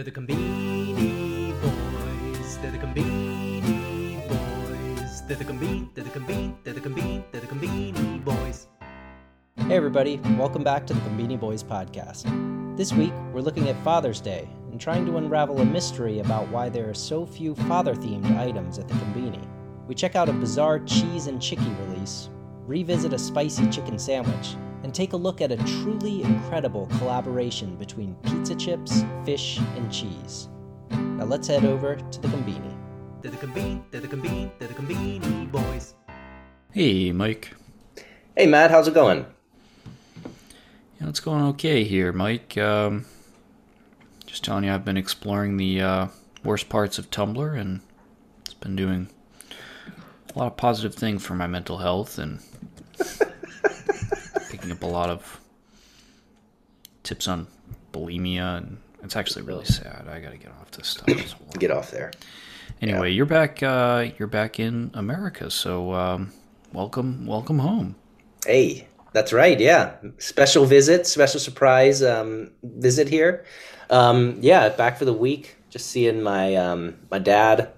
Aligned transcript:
They're 0.00 0.06
the 0.06 0.18
Conbini 0.18 1.52
Boys. 1.60 2.56
They're 2.56 2.70
the 2.70 2.78
Conbini 2.78 4.26
Boys. 4.28 5.22
They're 5.26 5.36
the 5.36 5.44
Conbini. 5.44 5.94
They're 5.94 6.04
the 6.04 6.10
Conbini. 6.10 6.54
They're 6.64 6.72
the 6.72 6.80
Conbini. 6.80 7.22
They're 7.30 7.42
the 7.42 7.46
Conbini 7.46 8.24
Boys. 8.24 8.68
Hey, 9.58 9.76
everybody, 9.76 10.16
welcome 10.38 10.64
back 10.64 10.86
to 10.86 10.94
the 10.94 11.00
Conbini 11.00 11.38
Boys 11.38 11.62
podcast. 11.62 12.24
This 12.78 12.94
week, 12.94 13.12
we're 13.34 13.42
looking 13.42 13.68
at 13.68 13.76
Father's 13.84 14.22
Day 14.22 14.48
and 14.70 14.80
trying 14.80 15.04
to 15.04 15.18
unravel 15.18 15.60
a 15.60 15.66
mystery 15.66 16.20
about 16.20 16.48
why 16.48 16.70
there 16.70 16.88
are 16.88 16.94
so 16.94 17.26
few 17.26 17.54
father 17.54 17.94
themed 17.94 18.38
items 18.38 18.78
at 18.78 18.88
the 18.88 18.94
Conbini. 18.94 19.46
We 19.86 19.94
check 19.94 20.16
out 20.16 20.30
a 20.30 20.32
bizarre 20.32 20.78
cheese 20.78 21.26
and 21.26 21.40
Chiki 21.40 21.78
release, 21.90 22.30
revisit 22.66 23.12
a 23.12 23.18
spicy 23.18 23.68
chicken 23.68 23.98
sandwich, 23.98 24.56
and 24.82 24.94
take 24.94 25.12
a 25.12 25.16
look 25.16 25.40
at 25.40 25.52
a 25.52 25.56
truly 25.56 26.22
incredible 26.22 26.86
collaboration 26.98 27.76
between 27.76 28.14
pizza 28.24 28.54
chips, 28.54 29.04
fish, 29.24 29.58
and 29.76 29.92
cheese. 29.92 30.48
Now 30.90 31.24
let's 31.24 31.48
head 31.48 31.64
over 31.64 31.96
to 31.96 32.20
the 32.20 32.28
Conbini. 32.28 32.76
They're 33.20 33.30
the 33.30 33.36
Conbini. 33.36 33.82
They're 33.90 34.00
the 34.00 34.08
Conbini. 34.08 34.50
They're 34.58 34.68
the 34.68 34.74
Conbini 34.74 35.50
Boys. 35.50 35.94
Hey, 36.72 37.12
Mike. 37.12 37.54
Hey, 38.36 38.46
Matt, 38.46 38.70
how's 38.70 38.88
it 38.88 38.94
going? 38.94 39.26
Yeah, 41.00 41.08
it's 41.08 41.20
going 41.20 41.42
okay 41.48 41.84
here, 41.84 42.12
Mike. 42.12 42.56
Um, 42.56 43.06
just 44.26 44.44
telling 44.44 44.64
you, 44.64 44.72
I've 44.72 44.84
been 44.84 44.96
exploring 44.96 45.56
the 45.56 45.80
uh, 45.80 46.06
worst 46.44 46.68
parts 46.68 46.98
of 46.98 47.10
Tumblr, 47.10 47.58
and 47.58 47.80
it's 48.40 48.54
been 48.54 48.76
doing 48.76 49.08
a 50.34 50.38
lot 50.38 50.46
of 50.46 50.56
positive 50.56 50.94
things 50.94 51.24
for 51.24 51.34
my 51.34 51.46
mental 51.46 51.78
health, 51.78 52.18
and 52.18 52.40
picking 54.60 54.72
up 54.72 54.82
a 54.82 54.86
lot 54.86 55.08
of 55.08 55.40
tips 57.02 57.26
on 57.26 57.46
bulimia, 57.92 58.58
and 58.58 58.78
it's 59.02 59.16
actually 59.16 59.42
really 59.42 59.64
sad. 59.64 60.06
I 60.06 60.20
got 60.20 60.32
to 60.32 60.36
get 60.36 60.50
off 60.50 60.70
this 60.72 60.88
stuff. 60.88 61.06
Horrible. 61.06 61.46
Get 61.58 61.70
off 61.70 61.90
there. 61.90 62.12
Anyway, 62.82 63.10
you're 63.10 63.26
back. 63.26 63.62
Uh, 63.62 64.10
you're 64.18 64.28
back 64.28 64.60
in 64.60 64.90
America, 64.94 65.50
so 65.50 65.92
um, 65.94 66.32
welcome, 66.72 67.26
welcome 67.26 67.58
home. 67.58 67.94
Hey, 68.46 68.86
that's 69.12 69.32
right. 69.32 69.58
Yeah, 69.58 69.94
special 70.18 70.66
visit, 70.66 71.06
special 71.06 71.40
surprise 71.40 72.02
um, 72.02 72.50
visit 72.62 73.08
here. 73.08 73.44
Um, 73.88 74.38
yeah, 74.40 74.68
back 74.68 74.98
for 74.98 75.06
the 75.06 75.12
week. 75.12 75.56
Just 75.70 75.86
seeing 75.90 76.22
my 76.22 76.54
um, 76.56 76.96
my 77.10 77.18
dad. 77.18 77.72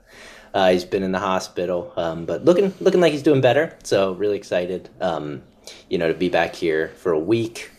Uh, 0.55 0.71
he's 0.71 0.85
been 0.85 1.03
in 1.03 1.13
the 1.13 1.19
hospital, 1.19 1.93
um, 1.97 2.27
but 2.27 2.45
looking 2.45 2.75
looking 2.81 3.01
like 3.01 3.13
he's 3.13 3.23
doing 3.23 3.41
better. 3.41 3.77
So 3.85 4.13
really 4.13 4.37
excited, 4.37 4.91
um, 5.01 5.43
you 5.89 5.99
know, 5.99 6.09
to 6.09 6.15
be 6.15 6.29
back 6.29 6.55
here 6.55 6.89
for 6.97 7.13
a 7.13 7.19
week. 7.19 7.71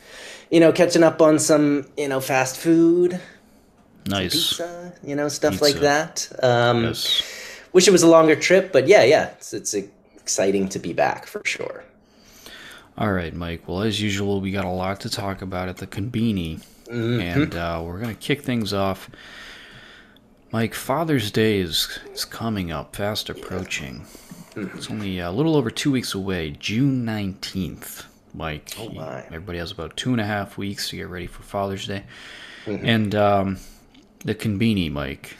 You 0.51 0.59
know, 0.59 0.71
catching 0.71 1.03
up 1.03 1.21
on 1.21 1.39
some 1.39 1.87
you 1.97 2.07
know 2.07 2.19
fast 2.19 2.57
food, 2.57 3.19
Nice. 4.05 4.33
pizza, 4.33 4.93
you 5.03 5.15
know, 5.15 5.27
stuff 5.29 5.61
like 5.61 5.75
that. 5.75 6.31
Um, 6.41 6.83
Yes. 6.85 7.21
Wish 7.73 7.87
it 7.87 7.91
was 7.91 8.03
a 8.03 8.07
longer 8.07 8.35
trip, 8.35 8.71
but 8.71 8.87
yeah, 8.87 9.03
yeah, 9.03 9.29
it's, 9.29 9.51
it's 9.51 9.73
exciting 9.73 10.69
to 10.69 10.77
be 10.77 10.93
back 10.93 11.25
for 11.25 11.41
sure. 11.43 11.83
All 12.95 13.11
right, 13.11 13.33
Mike. 13.33 13.67
Well, 13.67 13.81
as 13.81 13.99
usual, 13.99 14.41
we 14.41 14.51
got 14.51 14.65
a 14.65 14.69
lot 14.69 14.99
to 14.99 15.09
talk 15.09 15.41
about 15.41 15.69
at 15.69 15.77
the 15.77 15.87
Conbini, 15.87 16.61
and 16.87 17.55
uh, 17.55 17.81
we're 17.83 17.99
gonna 17.99 18.13
kick 18.13 18.43
things 18.43 18.73
off. 18.73 19.09
Mike, 20.51 20.75
Father's 20.75 21.31
Day 21.31 21.57
is, 21.57 21.97
is 22.13 22.25
coming 22.25 22.71
up, 22.71 22.95
fast 22.95 23.27
approaching. 23.27 24.05
It's 24.55 24.89
only 24.89 25.19
a 25.19 25.31
little 25.31 25.55
over 25.55 25.69
two 25.71 25.91
weeks 25.91 26.13
away, 26.13 26.51
June 26.51 27.05
nineteenth. 27.05 28.05
Mike, 28.35 28.73
Oh, 28.79 28.89
my. 28.89 29.21
everybody 29.27 29.59
has 29.59 29.71
about 29.71 29.95
two 29.95 30.11
and 30.11 30.19
a 30.19 30.25
half 30.25 30.57
weeks 30.57 30.89
to 30.89 30.95
get 30.95 31.07
ready 31.07 31.27
for 31.27 31.43
Father's 31.43 31.85
Day, 31.85 32.03
and 32.65 33.13
um, 33.13 33.57
the 34.25 34.33
Conbini, 34.33 34.91
Mike, 34.91 35.35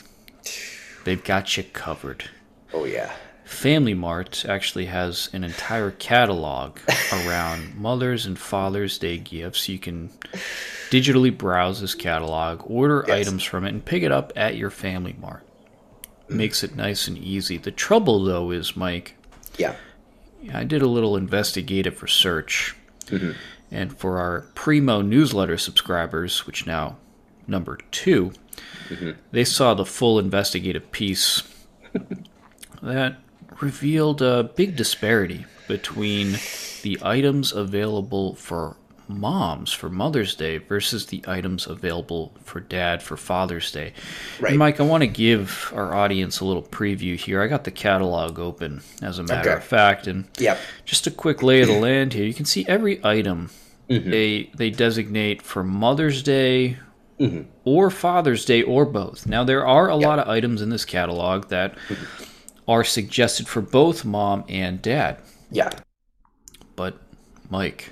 they've 1.04 1.24
got 1.24 1.58
you 1.58 1.64
covered. 1.64 2.26
Oh 2.72 2.86
yeah. 2.86 3.12
Family 3.46 3.94
Mart 3.94 4.46
actually 4.48 4.86
has 4.86 5.30
an 5.34 5.44
entire 5.44 5.92
catalog 5.92 6.78
around 7.14 7.76
Mother's 7.76 8.26
and 8.26 8.38
Father's 8.40 8.98
Day 8.98 9.18
gifts. 9.18 9.68
You 9.70 9.80
can 9.80 10.10
digitally 10.90 11.36
browse 11.36 11.82
this 11.82 11.94
catalog, 11.96 12.62
order 12.66 13.04
Yes. 13.08 13.28
items 13.28 13.44
from 13.44 13.66
it, 13.66 13.70
and 13.70 13.84
pick 13.84 14.02
it 14.04 14.12
up 14.12 14.32
at 14.36 14.56
your 14.56 14.70
Family 14.70 15.16
Mart. 15.20 15.46
Makes 16.36 16.64
it 16.64 16.76
nice 16.76 17.08
and 17.08 17.18
easy. 17.18 17.58
The 17.58 17.72
trouble, 17.72 18.24
though, 18.24 18.52
is, 18.52 18.76
Mike, 18.76 19.16
Yeah. 19.58 19.76
I 20.54 20.66
did 20.66 20.82
a 20.82 20.88
little 20.88 21.16
investigative 21.16 22.02
research, 22.02 22.76
mm-hmm. 23.06 23.32
and 23.72 23.98
for 23.98 24.18
our 24.18 24.42
Primo 24.56 25.02
newsletter 25.02 25.58
subscribers, 25.58 26.46
which 26.46 26.68
now 26.68 26.98
number 27.48 27.78
2 27.92 28.32
mm-hmm. 28.90 29.12
they 29.32 29.44
saw 29.44 29.74
the 29.74 29.86
full 29.86 30.20
investigative 30.20 30.92
piece 30.92 31.44
that 32.82 33.18
revealed 33.62 34.22
a 34.22 34.44
big 34.56 34.76
disparity 34.76 35.46
between 35.68 36.38
the 36.82 36.98
items 37.02 37.52
available 37.52 38.36
for 38.36 38.76
moms 39.08 39.72
for 39.72 39.90
Mother's 39.90 40.36
Day 40.36 40.58
versus 40.58 41.08
the 41.08 41.24
items 41.28 41.68
available 41.68 42.34
for 42.44 42.60
dad 42.60 43.02
for 43.04 43.18
Father's 43.18 43.72
Day. 43.72 43.94
Right. 44.40 44.52
And 44.52 44.60
Mike, 44.60 44.80
I 44.80 44.84
want 44.84 45.02
to 45.02 45.08
give 45.08 45.72
our 45.76 45.94
audience 45.94 46.40
a 46.40 46.46
little 46.46 46.64
preview 46.64 47.16
here. 47.16 47.42
I 47.42 47.48
got 47.48 47.64
the 47.64 47.72
catalog 47.72 48.40
open, 48.40 48.82
as 49.02 49.20
a 49.20 49.24
matter 49.24 49.50
Okay. 49.50 49.58
of 49.58 49.64
fact, 49.64 50.08
and 50.08 50.28
Yep. 50.40 50.60
just 50.86 51.08
a 51.08 51.12
quick 51.12 51.44
lay 51.44 51.62
of 51.62 51.68
the 51.68 51.80
land 51.80 52.14
here. 52.14 52.26
You 52.26 52.34
can 52.34 52.46
see 52.46 52.66
every 52.68 53.04
item 53.04 53.50
mm-hmm. 53.90 54.10
they 54.10 54.52
they 54.56 54.70
designate 54.70 55.42
for 55.42 55.64
Mother's 55.64 56.24
Day 56.24 56.78
mm-hmm. 57.20 57.44
or 57.64 57.90
Father's 57.90 58.46
Day 58.46 58.62
or 58.62 58.86
both. 58.86 59.26
Now 59.26 59.44
there 59.44 59.66
are 59.66 59.90
a 59.90 59.96
lot 59.96 60.20
of 60.20 60.28
items 60.28 60.62
in 60.62 60.70
this 60.70 60.86
catalog 60.86 61.50
that 61.50 61.76
mm-hmm. 61.88 62.24
are 62.68 62.84
suggested 62.84 63.48
for 63.48 63.62
both 63.62 64.06
mom 64.06 64.44
and 64.48 64.82
dad. 64.82 65.18
Yeah. 65.52 65.70
But 66.76 66.98
Mike, 67.50 67.92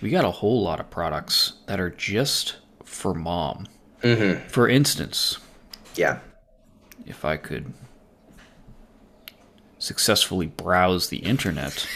we 0.00 0.10
got 0.10 0.24
a 0.24 0.30
whole 0.30 0.62
lot 0.62 0.80
of 0.80 0.90
products 0.90 1.54
that 1.66 1.80
are 1.80 1.90
just 1.90 2.56
for 2.84 3.14
mom. 3.14 3.66
Mm-hmm. 4.02 4.48
For 4.48 4.68
instance, 4.68 5.38
Yeah. 5.94 6.18
if 7.06 7.24
I 7.24 7.36
could 7.36 7.72
successfully 9.78 10.46
browse 10.46 11.08
the 11.08 11.18
internet, 11.18 11.86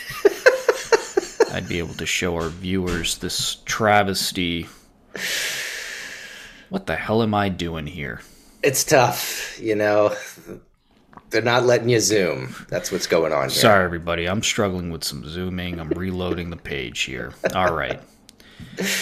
I'd 1.52 1.68
be 1.68 1.78
able 1.78 1.94
to 1.94 2.06
show 2.06 2.36
our 2.36 2.48
viewers 2.48 3.18
this 3.18 3.56
travesty. 3.64 4.68
What 6.68 6.86
the 6.86 6.96
hell 6.96 7.22
am 7.22 7.34
I 7.34 7.48
doing 7.48 7.86
here? 7.86 8.20
It's 8.62 8.84
tough, 8.84 9.58
you 9.60 9.74
know. 9.74 10.14
They're 11.30 11.42
not 11.42 11.64
letting 11.64 11.88
you 11.88 12.00
zoom. 12.00 12.54
That's 12.68 12.90
what's 12.90 13.06
going 13.06 13.32
on 13.32 13.42
here. 13.42 13.50
Sorry, 13.50 13.84
everybody. 13.84 14.26
I'm 14.26 14.42
struggling 14.42 14.90
with 14.90 15.04
some 15.04 15.24
zooming. 15.24 15.78
I'm 15.78 15.90
reloading 15.90 16.50
the 16.50 16.56
page 16.56 17.02
here. 17.02 17.32
All 17.54 17.72
right. 17.72 18.00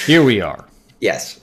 Here 0.06 0.22
we 0.22 0.42
are. 0.42 0.66
Yes. 1.00 1.40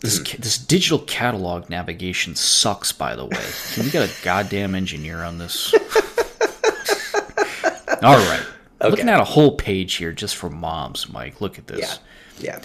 This, 0.00 0.18
hmm. 0.18 0.42
this 0.42 0.58
digital 0.58 0.98
catalog 0.98 1.70
navigation 1.70 2.34
sucks, 2.34 2.92
by 2.92 3.16
the 3.16 3.24
way. 3.24 3.44
Can 3.72 3.84
we 3.84 3.90
get 3.90 4.08
a 4.08 4.24
goddamn 4.24 4.74
engineer 4.74 5.24
on 5.24 5.38
this? 5.38 5.72
All 8.02 8.18
right. 8.18 8.44
Looking 8.82 9.08
at 9.08 9.18
a 9.18 9.24
whole 9.24 9.56
page 9.56 9.94
here 9.94 10.12
just 10.12 10.36
for 10.36 10.50
moms, 10.50 11.08
Mike. 11.08 11.40
Look 11.40 11.58
at 11.58 11.66
this. 11.66 12.00
Yeah. 12.38 12.58
Yeah. 12.58 12.62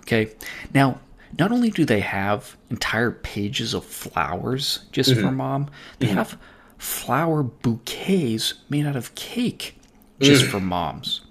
Okay. 0.00 0.32
Now, 0.74 0.98
not 1.38 1.52
only 1.52 1.70
do 1.70 1.84
they 1.84 2.00
have 2.00 2.56
entire 2.70 3.10
pages 3.10 3.74
of 3.74 3.84
flowers 3.84 4.80
just 4.92 5.14
for 5.14 5.20
mm-hmm. 5.22 5.36
mom, 5.36 5.70
they 5.98 6.06
mm-hmm. 6.06 6.16
have 6.16 6.38
flower 6.78 7.42
bouquets 7.42 8.54
made 8.68 8.86
out 8.86 8.96
of 8.96 9.14
cake 9.14 9.78
just 10.20 10.44
mm. 10.44 10.50
for 10.50 10.60
moms. 10.60 11.22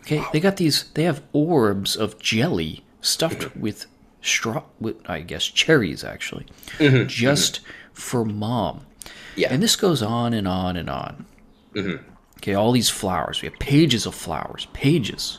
Okay. 0.00 0.22
They 0.32 0.40
got 0.40 0.56
these, 0.56 0.90
they 0.94 1.04
have 1.04 1.22
orbs 1.32 1.96
of 1.96 2.18
jelly 2.18 2.84
stuffed 3.00 3.40
mm-hmm. 3.40 3.60
with 3.60 3.86
straw, 4.20 4.64
with, 4.80 4.96
I 5.08 5.20
guess, 5.20 5.44
cherries 5.44 6.04
actually, 6.04 6.46
just 7.06 7.60
for 7.92 8.24
mom. 8.24 8.86
Yeah. 9.36 9.48
And 9.52 9.62
this 9.62 9.76
goes 9.76 10.02
on 10.02 10.34
and 10.34 10.46
on 10.46 10.76
and 10.76 10.90
on. 10.90 11.26
Okay. 12.38 12.54
All 12.54 12.72
these 12.72 12.90
flowers. 12.90 13.40
We 13.40 13.48
have 13.48 13.58
pages 13.58 14.06
of 14.06 14.14
flowers, 14.14 14.66
pages 14.72 15.38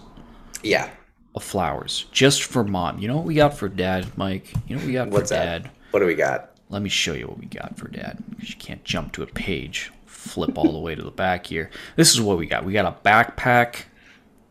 Yeah. 0.64 0.90
Of 1.36 1.44
flowers 1.44 2.06
just 2.12 2.44
for 2.44 2.64
mom. 2.64 3.00
You 3.00 3.08
know 3.08 3.16
what 3.18 3.26
we 3.26 3.36
got 3.36 3.58
for 3.58 3.68
dad, 3.70 4.18
Mike? 4.18 4.54
You 4.68 4.76
know 4.76 4.82
what 4.82 4.88
we 4.88 4.94
got 4.94 5.10
What's 5.10 5.32
for 5.32 5.36
that? 5.38 5.64
dad? 5.64 5.72
What 5.92 6.00
do 6.00 6.06
we 6.06 6.16
got? 6.16 6.52
Let 6.70 6.82
me 6.82 6.90
show 6.90 7.14
you 7.14 7.28
what 7.28 7.40
we 7.40 7.46
got 7.46 7.78
for 7.78 7.88
dad. 7.88 8.24
you 8.40 8.56
can't 8.56 8.84
jump 8.84 9.14
to 9.14 9.24
a 9.24 9.28
page. 9.28 9.92
Flip 10.06 10.58
all 10.58 10.72
the 10.72 10.80
way 10.80 10.96
to 10.96 11.02
the 11.02 11.12
back 11.12 11.46
here. 11.48 11.70
This 11.96 12.14
is 12.14 12.22
what 12.22 12.38
we 12.38 12.46
got. 12.46 12.64
We 12.66 12.74
got 12.74 12.86
a 12.86 13.08
backpack. 13.08 13.84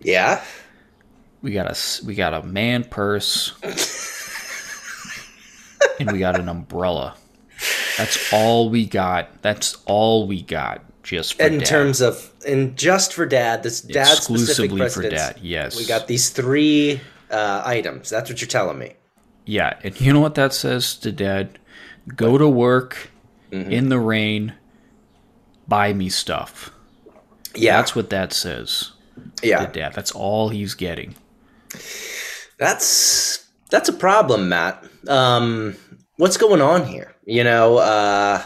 Yeah. 0.00 0.43
We 1.40 1.52
got 1.52 1.67
a 1.70 2.05
we 2.06 2.14
got 2.14 2.34
a 2.34 2.43
man 2.43 2.84
purse. 2.84 3.52
and 5.99 6.12
we 6.12 6.19
got 6.19 6.38
an 6.38 6.49
umbrella. 6.49 7.17
That's 7.99 8.32
all 8.32 8.70
we 8.70 8.87
got. 8.87 9.43
That's 9.43 9.76
all 9.87 10.26
we 10.26 10.43
got. 10.43 10.84
Just 11.02 11.34
for 11.34 11.38
dad. 11.38 11.52
In 11.52 11.58
dad. 11.58 11.66
terms 11.66 12.00
of, 12.00 12.32
and 12.46 12.76
just 12.76 13.12
for 13.12 13.26
dad, 13.26 13.62
this 13.62 13.81
dad 13.81 14.16
exclusively 14.16 14.88
for 14.88 15.02
dad. 15.08 15.38
Yes. 15.43 15.76
We 15.76 15.84
got 15.84 16.06
these 16.06 16.31
three 16.31 17.00
uh, 17.31 17.62
items. 17.64 18.10
That's 18.10 18.31
what 18.31 18.40
you're 18.40 18.49
telling 18.49 18.78
me. 18.78 18.94
Yeah, 19.44 19.78
and 19.82 20.00
you 20.00 20.12
know 20.12 20.20
what 20.20 20.37
that 20.37 20.52
says 20.52 20.94
to 20.96 21.10
dad? 21.10 21.58
Go 22.14 22.38
to 22.38 22.49
work 22.49 23.10
in 23.50 23.88
the 23.90 23.99
rain, 23.99 24.54
buy 25.69 25.93
me 25.93 26.08
stuff. 26.08 26.70
Yeah, 27.55 27.76
That's 27.76 27.94
what 27.94 28.10
that 28.10 28.32
says 28.32 28.93
yeah. 29.43 29.66
to 29.66 29.72
dad. 29.72 29.93
That's 29.94 30.12
all 30.12 30.48
he's 30.48 30.75
getting. 30.75 31.14
That's 32.58 33.46
that's 33.70 33.88
a 33.88 33.93
problem, 33.93 34.48
Matt. 34.48 34.84
Um, 35.08 35.76
what's 36.16 36.37
going 36.37 36.60
on 36.60 36.87
here? 36.87 37.14
You 37.25 37.44
know, 37.44 37.78
uh, 37.78 38.43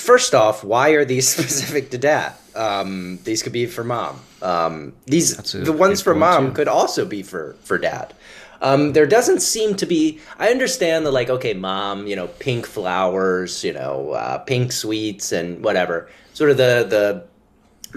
first 0.00 0.34
off, 0.34 0.64
why 0.64 0.90
are 0.90 1.04
these 1.04 1.28
specific 1.36 1.90
to 1.90 1.98
dad? 1.98 2.34
Um, 2.54 3.18
these 3.24 3.42
could 3.42 3.52
be 3.52 3.66
for 3.66 3.84
mom. 3.84 4.20
Um, 4.42 4.94
these 5.06 5.36
the 5.36 5.72
ones 5.72 6.02
for 6.02 6.14
mom 6.14 6.48
too. 6.48 6.54
could 6.54 6.68
also 6.68 7.04
be 7.04 7.22
for 7.22 7.56
for 7.62 7.78
dad. 7.78 8.14
Um, 8.62 8.92
there 8.92 9.06
doesn't 9.06 9.40
seem 9.40 9.76
to 9.76 9.86
be. 9.86 10.20
I 10.38 10.50
understand 10.50 11.06
the 11.06 11.10
like, 11.10 11.30
okay, 11.30 11.54
mom, 11.54 12.06
you 12.06 12.16
know, 12.16 12.26
pink 12.26 12.66
flowers, 12.66 13.64
you 13.64 13.72
know, 13.72 14.10
uh, 14.10 14.38
pink 14.38 14.72
sweets 14.72 15.32
and 15.32 15.62
whatever. 15.64 16.08
Sort 16.34 16.50
of 16.50 16.56
the 16.56 16.86
the 16.88 17.24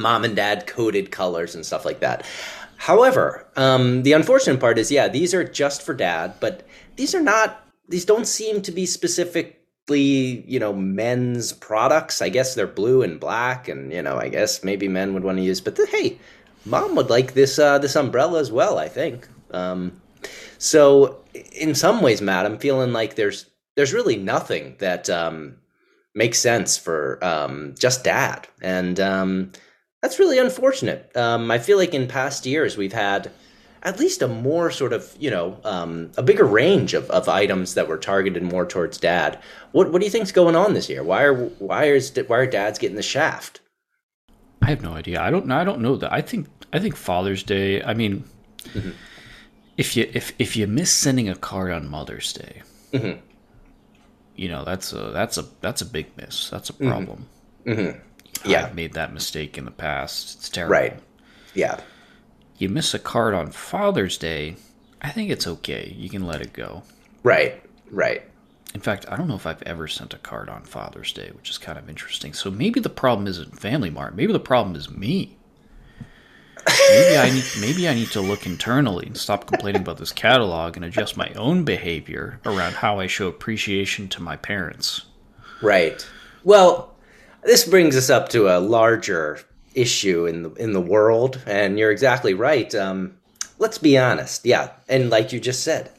mom 0.02 0.24
and 0.24 0.36
dad 0.36 0.68
coded 0.68 1.12
colors 1.12 1.56
and 1.56 1.66
stuff 1.66 1.86
like 1.86 2.00
that. 2.02 2.26
However, 2.78 3.48
um, 3.56 4.04
the 4.04 4.14
unfortunate 4.14 4.60
part 4.60 4.78
is, 4.78 4.92
yeah, 4.92 5.08
these 5.08 5.34
are 5.34 5.44
just 5.44 5.82
for 5.82 5.94
dad, 5.94 6.36
but 6.40 6.68
these 6.96 7.16
are 7.16 7.22
not. 7.22 7.60
These 7.90 8.06
don't 8.06 8.26
seem 8.26 8.62
to 8.62 8.72
be 8.72 8.86
specifically, 9.84 10.44
you 10.48 10.60
know, 10.60 10.74
men's 10.74 11.54
products. 11.54 12.22
I 12.22 12.30
guess 12.30 12.56
they're 12.56 12.68
blue 12.68 13.02
and 13.02 13.20
black, 13.20 13.68
and 13.68 13.92
you 13.92 14.02
know, 14.02 14.18
I 14.18 14.30
guess 14.30 14.64
maybe 14.64 14.88
men 14.88 15.14
would 15.14 15.24
want 15.24 15.38
to 15.38 15.44
use. 15.44 15.62
But 15.62 15.76
the, 15.76 15.86
hey, 15.88 16.18
mom 16.66 16.96
would 16.96 17.10
like 17.10 17.34
this 17.34 17.60
uh, 17.60 17.80
this 17.80 17.96
umbrella 17.96 18.40
as 18.40 18.52
well. 18.52 18.78
I 18.78 18.88
think. 18.88 19.28
Um, 19.52 20.02
so, 20.58 21.24
in 21.52 21.76
some 21.76 22.02
ways, 22.02 22.22
Matt, 22.22 22.46
I'm 22.46 22.58
feeling 22.58 22.94
like 22.94 23.16
there's 23.16 23.46
there's 23.76 23.94
really 23.94 24.18
nothing 24.18 24.76
that 24.80 25.10
um, 25.10 25.58
makes 26.16 26.40
sense 26.40 26.78
for 26.78 27.24
um, 27.24 27.76
just 27.78 28.04
dad, 28.04 28.48
and 28.62 29.00
um, 29.00 29.52
that's 30.02 30.20
really 30.20 30.40
unfortunate. 30.40 31.16
Um, 31.16 31.52
I 31.52 31.60
feel 31.60 31.78
like 31.78 31.94
in 31.94 32.08
past 32.08 32.46
years 32.46 32.78
we've 32.78 32.94
had 32.94 33.32
at 33.84 34.00
least 34.00 34.22
a 34.22 34.28
more 34.28 34.72
sort 34.72 34.94
of 34.94 35.14
you 35.20 35.30
know 35.30 35.58
um, 35.64 36.10
a 36.18 36.24
bigger 36.24 36.46
range 36.46 36.94
of, 36.94 37.10
of 37.12 37.28
items 37.30 37.74
that 37.76 37.88
were 37.88 37.98
targeted 37.98 38.42
more 38.44 38.66
towards 38.66 38.98
dad. 38.98 39.40
What 39.72 39.92
what 39.92 40.00
do 40.00 40.06
you 40.06 40.12
think's 40.12 40.32
going 40.32 40.56
on 40.56 40.74
this 40.74 40.90
year? 40.90 41.04
Why 41.04 41.24
are 41.24 41.34
why 41.60 41.86
is 41.86 42.12
why 42.28 42.38
are 42.38 42.48
dads 42.48 42.80
getting 42.80 42.96
the 42.96 43.04
shaft? 43.04 43.60
I 44.62 44.68
have 44.68 44.82
no 44.82 44.94
idea. 44.94 45.22
I 45.22 45.30
don't 45.30 45.46
know. 45.46 45.58
I 45.58 45.64
don't 45.66 45.82
know 45.82 45.98
that. 45.98 46.12
I 46.14 46.22
think 46.22 46.48
I 46.72 46.80
think 46.80 46.96
Father's 46.96 47.44
Day. 47.44 47.84
I 47.84 47.94
mean, 47.94 48.24
if 49.78 49.96
you 49.98 50.10
if 50.14 50.34
if 50.40 50.56
you 50.56 50.68
miss 50.68 50.92
sending 50.92 51.28
a 51.30 51.36
card 51.36 51.72
on 51.72 51.90
Mother's 51.90 52.32
Day, 52.34 52.62
Mhm. 52.94 53.20
you 54.36 54.48
know 54.48 54.64
that's 54.64 54.94
a 54.94 55.12
that's 55.12 55.38
a 55.38 55.46
that's 55.62 55.82
a 55.82 55.86
big 55.86 56.08
miss. 56.18 56.50
That's 56.50 56.70
a 56.70 56.74
problem. 56.74 57.28
Yeah, 58.46 58.66
I've 58.66 58.76
made 58.76 58.94
that 58.94 59.14
mistake 59.14 59.58
in 59.58 59.66
the 59.66 59.72
past. 59.72 60.36
It's 60.38 60.50
terrible. 60.50 60.74
right. 60.74 61.00
Yeah, 61.54 61.80
You 62.64 62.70
miss 62.70 62.94
a 62.94 63.00
card 63.00 63.34
on 63.34 63.52
Father's 63.52 64.18
Day. 64.18 64.56
I 65.02 65.10
think 65.10 65.30
it's 65.30 65.46
okay. 65.46 65.94
You 65.98 66.10
can 66.10 66.26
let 66.26 66.40
it 66.40 66.54
go. 66.54 66.84
right, 67.22 67.62
right. 67.92 68.24
In 68.74 68.80
fact, 68.80 69.06
I 69.10 69.18
don't 69.18 69.28
know 69.28 69.36
if 69.36 69.46
I've 69.46 69.62
ever 69.64 69.86
sent 69.90 70.14
a 70.14 70.18
card 70.18 70.48
on 70.48 70.64
Father's 70.64 71.12
Day, 71.12 71.32
which 71.36 71.50
is 71.50 71.58
kind 71.58 71.78
of 71.78 71.90
interesting. 71.90 72.32
So 72.32 72.50
maybe 72.50 72.80
the 72.80 72.88
problem 72.88 73.28
isn't 73.28 73.60
Family 73.60 73.90
Mart. 73.90 74.16
Maybe 74.16 74.32
the 74.32 74.40
problem 74.40 74.78
is 74.78 74.90
me. 74.90 75.36
Maybe 76.90 77.18
I 77.18 77.32
need 77.32 77.44
maybe 77.60 77.90
I 77.90 77.96
need 77.96 78.12
to 78.12 78.22
look 78.22 78.46
internally 78.46 79.08
and 79.08 79.18
stop 79.18 79.46
complaining 79.46 79.82
about 79.82 79.98
this 79.98 80.14
catalog 80.14 80.78
and 80.78 80.86
adjust 80.86 81.18
my 81.18 81.34
own 81.36 81.66
behavior 81.66 82.40
around 82.46 82.76
how 82.76 82.98
I 82.98 83.08
show 83.08 83.28
appreciation 83.28 84.08
to 84.08 84.24
my 84.24 84.38
parents. 84.38 85.02
Right. 85.62 86.08
Well, 86.46 86.96
this 87.44 87.68
brings 87.68 87.98
us 87.98 88.10
up 88.10 88.30
to 88.30 88.48
a 88.48 88.60
larger 88.60 89.42
issue 89.74 90.26
in 90.26 90.44
the 90.44 90.54
in 90.54 90.74
the 90.74 90.82
world, 90.82 91.42
and 91.46 91.78
you're 91.78 91.92
exactly 91.92 92.34
right. 92.34 92.74
Um, 92.76 93.16
let's 93.60 93.78
be 93.78 93.98
honest. 93.98 94.46
Yeah, 94.46 94.72
and 94.88 95.10
like 95.10 95.34
you 95.34 95.40
just 95.40 95.64
said, 95.64 95.92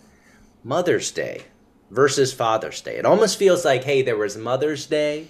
Mother's 0.63 1.11
Day 1.11 1.43
versus 1.91 2.33
Father's 2.33 2.81
Day. 2.81 2.97
It 2.97 3.07
almost 3.07 3.39
feels 3.39 3.65
like, 3.65 3.85
hey, 3.85 4.03
there 4.03 4.17
was 4.17 4.37
Mother's 4.37 4.87
Day. 4.87 5.29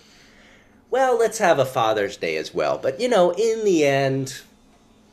Well, 0.90 1.18
let's 1.18 1.38
have 1.38 1.58
a 1.58 1.64
Father's 1.64 2.16
Day 2.16 2.36
as 2.36 2.54
well. 2.54 2.78
But 2.78 3.00
you 3.00 3.08
know, 3.08 3.32
in 3.32 3.64
the 3.64 3.84
end, 3.84 4.40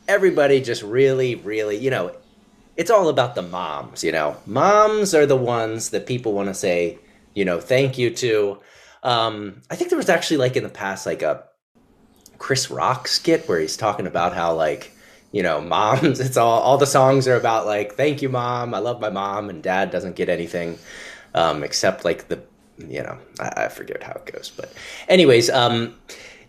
everybody 0.07 0.61
just 0.61 0.83
really, 0.83 1.35
really, 1.35 1.77
you 1.77 1.89
know, 1.89 2.15
it's 2.77 2.91
all 2.91 3.09
about 3.09 3.35
the 3.35 3.41
moms, 3.41 4.03
you 4.03 4.11
know. 4.11 4.37
Moms 4.45 5.13
are 5.13 5.25
the 5.25 5.35
ones 5.35 5.89
that 5.89 6.05
people 6.05 6.33
want 6.33 6.47
to 6.47 6.53
say, 6.53 6.97
you 7.33 7.45
know, 7.45 7.59
thank 7.59 7.97
you 7.97 8.09
to. 8.11 8.59
Um, 9.03 9.61
I 9.69 9.75
think 9.75 9.89
there 9.89 9.97
was 9.97 10.09
actually 10.09 10.37
like 10.37 10.55
in 10.55 10.63
the 10.63 10.69
past 10.69 11.05
like 11.05 11.21
a 11.21 11.43
Chris 12.41 12.71
Rock 12.71 13.07
skit 13.07 13.47
where 13.47 13.59
he's 13.59 13.77
talking 13.77 14.07
about 14.07 14.33
how 14.33 14.55
like, 14.55 14.91
you 15.31 15.43
know, 15.43 15.61
moms, 15.75 16.19
it's 16.19 16.37
all 16.37 16.59
all 16.59 16.77
the 16.77 16.87
songs 16.87 17.27
are 17.27 17.35
about 17.35 17.67
like, 17.67 17.93
thank 17.93 18.21
you, 18.23 18.29
mom, 18.29 18.73
I 18.73 18.79
love 18.79 18.99
my 18.99 19.11
mom, 19.11 19.49
and 19.49 19.61
dad 19.61 19.91
doesn't 19.91 20.15
get 20.15 20.27
anything. 20.27 20.79
Um, 21.35 21.63
except 21.63 22.03
like 22.03 22.27
the 22.27 22.41
you 22.77 23.03
know, 23.03 23.17
I, 23.39 23.65
I 23.65 23.67
forget 23.69 24.01
how 24.01 24.13
it 24.13 24.25
goes. 24.33 24.51
But 24.55 24.73
anyways, 25.07 25.51
um 25.51 25.95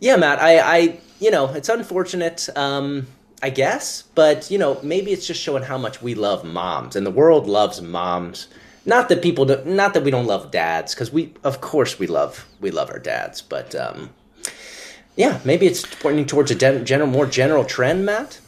yeah, 0.00 0.16
Matt, 0.16 0.40
I, 0.40 0.58
I 0.58 0.98
you 1.20 1.30
know, 1.30 1.52
it's 1.52 1.68
unfortunate. 1.68 2.48
Um 2.56 3.06
I 3.42 3.50
guess, 3.50 4.04
but 4.14 4.50
you 4.50 4.56
know, 4.56 4.80
maybe 4.82 5.12
it's 5.12 5.26
just 5.26 5.42
showing 5.42 5.64
how 5.64 5.76
much 5.76 6.00
we 6.00 6.14
love 6.14 6.42
moms, 6.42 6.96
and 6.96 7.04
the 7.04 7.10
world 7.10 7.46
loves 7.46 7.82
moms. 7.82 8.48
Not 8.86 9.08
that 9.10 9.22
people, 9.22 9.44
do, 9.44 9.62
not 9.64 9.94
that 9.94 10.02
we 10.04 10.10
don't 10.10 10.26
love 10.26 10.50
dads, 10.50 10.94
because 10.94 11.12
we, 11.12 11.34
of 11.44 11.60
course, 11.60 11.98
we 11.98 12.06
love 12.06 12.46
we 12.60 12.70
love 12.70 12.88
our 12.90 12.98
dads. 12.98 13.42
But 13.42 13.74
um, 13.74 14.10
yeah, 15.16 15.40
maybe 15.44 15.66
it's 15.66 15.82
pointing 15.96 16.26
towards 16.26 16.50
a 16.50 16.54
gen- 16.54 17.10
more 17.10 17.26
general 17.26 17.64
trend, 17.64 18.06
Matt. 18.06 18.40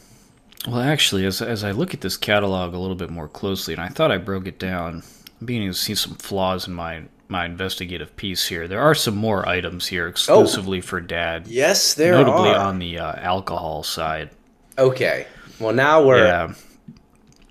Well, 0.67 0.79
actually, 0.81 1.25
as 1.25 1.41
as 1.41 1.63
I 1.63 1.71
look 1.71 1.93
at 1.93 2.01
this 2.01 2.17
catalog 2.17 2.73
a 2.73 2.79
little 2.79 2.95
bit 2.95 3.09
more 3.11 3.27
closely, 3.27 3.73
and 3.73 3.81
I 3.83 3.89
thought 3.89 4.11
I 4.11 4.17
broke 4.17 4.47
it 4.47 4.57
down, 4.57 5.03
I'm 5.39 5.45
beginning 5.45 5.69
to 5.71 5.77
see 5.77 5.93
some 5.95 6.15
flaws 6.15 6.67
in 6.67 6.73
my 6.73 7.03
my 7.27 7.45
investigative 7.45 8.15
piece 8.15 8.47
here. 8.47 8.67
There 8.67 8.81
are 8.81 8.95
some 8.95 9.15
more 9.15 9.47
items 9.47 9.87
here 9.87 10.07
exclusively 10.07 10.79
for 10.81 11.01
dad, 11.01 11.47
Yes, 11.47 11.93
there 11.95 12.13
are. 12.15 12.23
notably 12.23 12.49
are. 12.49 12.59
on 12.67 12.79
the 12.79 12.99
uh, 12.99 13.13
alcohol 13.17 13.81
side. 13.83 14.29
okay, 14.77 15.25
well 15.59 15.73
now 15.73 16.03
we're 16.05 16.23
Yeah, 16.25 16.53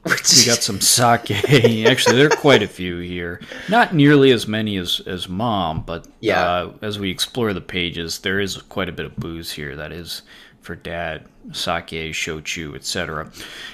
we 0.05 0.13
got 0.47 0.63
some 0.63 0.81
sake. 0.81 1.31
Actually, 1.87 2.17
there 2.17 2.27
are 2.27 2.37
quite 2.37 2.63
a 2.63 2.69
few 2.69 2.99
here. 2.99 3.41
Not 3.69 3.95
nearly 3.95 4.31
as 4.33 4.47
many 4.47 4.77
as 4.77 5.01
as 5.07 5.29
mom, 5.29 5.83
but 5.83 6.07
Yeah. 6.21 6.43
uh, 6.43 6.73
as 6.83 6.99
we 6.99 7.11
explore 7.11 7.53
the 7.53 7.61
pages, 7.61 8.19
there 8.21 8.41
is 8.41 8.57
quite 8.63 8.89
a 8.89 8.93
bit 8.93 9.07
of 9.07 9.17
booze 9.17 9.53
here 9.53 9.75
that 9.77 9.93
is 9.93 10.23
for 10.61 10.75
dad, 10.75 11.27
sake, 11.53 11.89
shochu, 12.15 12.75
etc. 12.75 13.31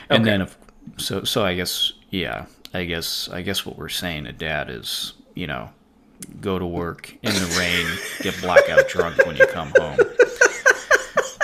And 0.09 0.25
then, 0.25 0.43
if, 0.43 0.57
so 0.97 1.25
so 1.25 1.45
I 1.45 1.55
guess 1.55 1.93
yeah, 2.11 2.47
I 2.75 2.85
guess 2.85 3.29
I 3.33 3.43
guess 3.43 3.65
what 3.67 3.77
we're 3.77 3.89
saying 3.89 4.25
to 4.25 4.33
dad 4.33 4.71
is 4.71 5.15
you 5.35 5.47
know 5.47 5.71
go 6.41 6.59
to 6.59 6.67
work 6.67 7.13
in 7.23 7.33
the 7.33 7.57
rain, 7.59 7.87
get 8.23 8.41
blackout 8.43 8.89
drunk 8.89 9.25
when 9.27 9.37
you 9.37 9.47
come 9.47 9.73
home. 9.79 9.99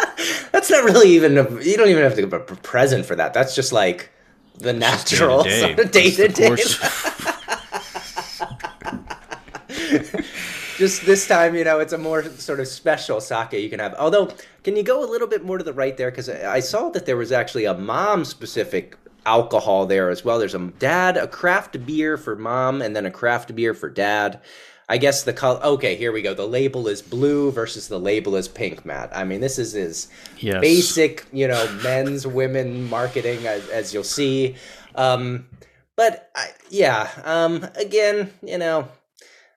that's 0.68 0.82
not 0.82 0.92
really 0.92 1.10
even. 1.10 1.38
A, 1.38 1.44
you 1.62 1.78
don't 1.78 1.90
even 1.90 2.02
have 2.04 2.16
to 2.16 2.22
give 2.22 2.34
a 2.34 2.40
present 2.40 3.06
for 3.06 3.16
that. 3.16 3.34
That's 3.34 3.56
just 3.56 3.72
like 3.72 4.10
the 4.58 4.74
natural 4.74 5.44
Day-to-day. 5.44 5.76
sort 5.76 5.86
of 5.86 5.92
day 5.92 6.12
to 6.12 6.28
day. 6.28 6.50
just 10.78 11.06
this 11.06 11.28
time, 11.28 11.56
you 11.56 11.64
know, 11.64 11.80
it's 11.80 11.94
a 11.94 11.98
more 11.98 12.24
sort 12.24 12.60
of 12.60 12.68
special 12.68 13.22
sake 13.22 13.54
you 13.54 13.70
can 13.70 13.80
have. 13.80 13.94
Although, 13.96 14.32
can 14.64 14.76
you 14.76 14.84
go 14.84 15.04
a 15.04 15.10
little 15.10 15.28
bit 15.28 15.46
more 15.46 15.60
to 15.60 15.64
the 15.64 15.74
right 15.74 15.96
there? 15.98 16.10
Because 16.10 16.30
I 16.30 16.62
saw 16.62 16.90
that 16.90 17.06
there 17.06 17.18
was 17.18 17.32
actually 17.32 17.66
a 17.66 17.76
mom 17.76 18.26
specific 18.26 18.98
alcohol 19.26 19.86
there 19.86 20.10
as 20.10 20.26
well. 20.26 20.40
There's 20.40 20.56
a 20.56 20.72
dad, 20.80 21.18
a 21.18 21.28
craft 21.28 21.86
beer 21.86 22.18
for 22.18 22.36
mom, 22.36 22.82
and 22.82 22.96
then 22.96 23.06
a 23.06 23.12
craft 23.12 23.56
beer 23.56 23.76
for 23.76 23.90
dad. 23.90 24.42
I 24.88 24.98
guess 24.98 25.24
the 25.24 25.34
color. 25.34 25.60
Okay, 25.64 25.96
here 25.96 26.12
we 26.12 26.22
go. 26.22 26.34
The 26.34 26.48
label 26.48 26.88
is 26.88 27.02
blue 27.02 27.52
versus 27.52 27.88
the 27.88 28.00
label 28.00 28.36
is 28.36 28.48
pink, 28.48 28.86
Matt. 28.86 29.16
I 29.16 29.24
mean, 29.24 29.42
this 29.42 29.58
is 29.58 29.74
is 29.76 30.08
Yes. 30.38 30.62
basic, 30.62 31.26
you 31.34 31.48
know, 31.48 31.72
men's 31.84 32.28
women 32.28 32.88
marketing 32.90 33.48
as, 33.48 33.68
as 33.70 33.94
you'll 33.94 34.04
see. 34.04 34.56
Um, 34.94 35.48
but 35.96 36.30
I, 36.36 36.48
yeah, 36.70 37.10
um, 37.24 37.66
again, 37.76 38.32
you 38.44 38.58
know, 38.58 38.88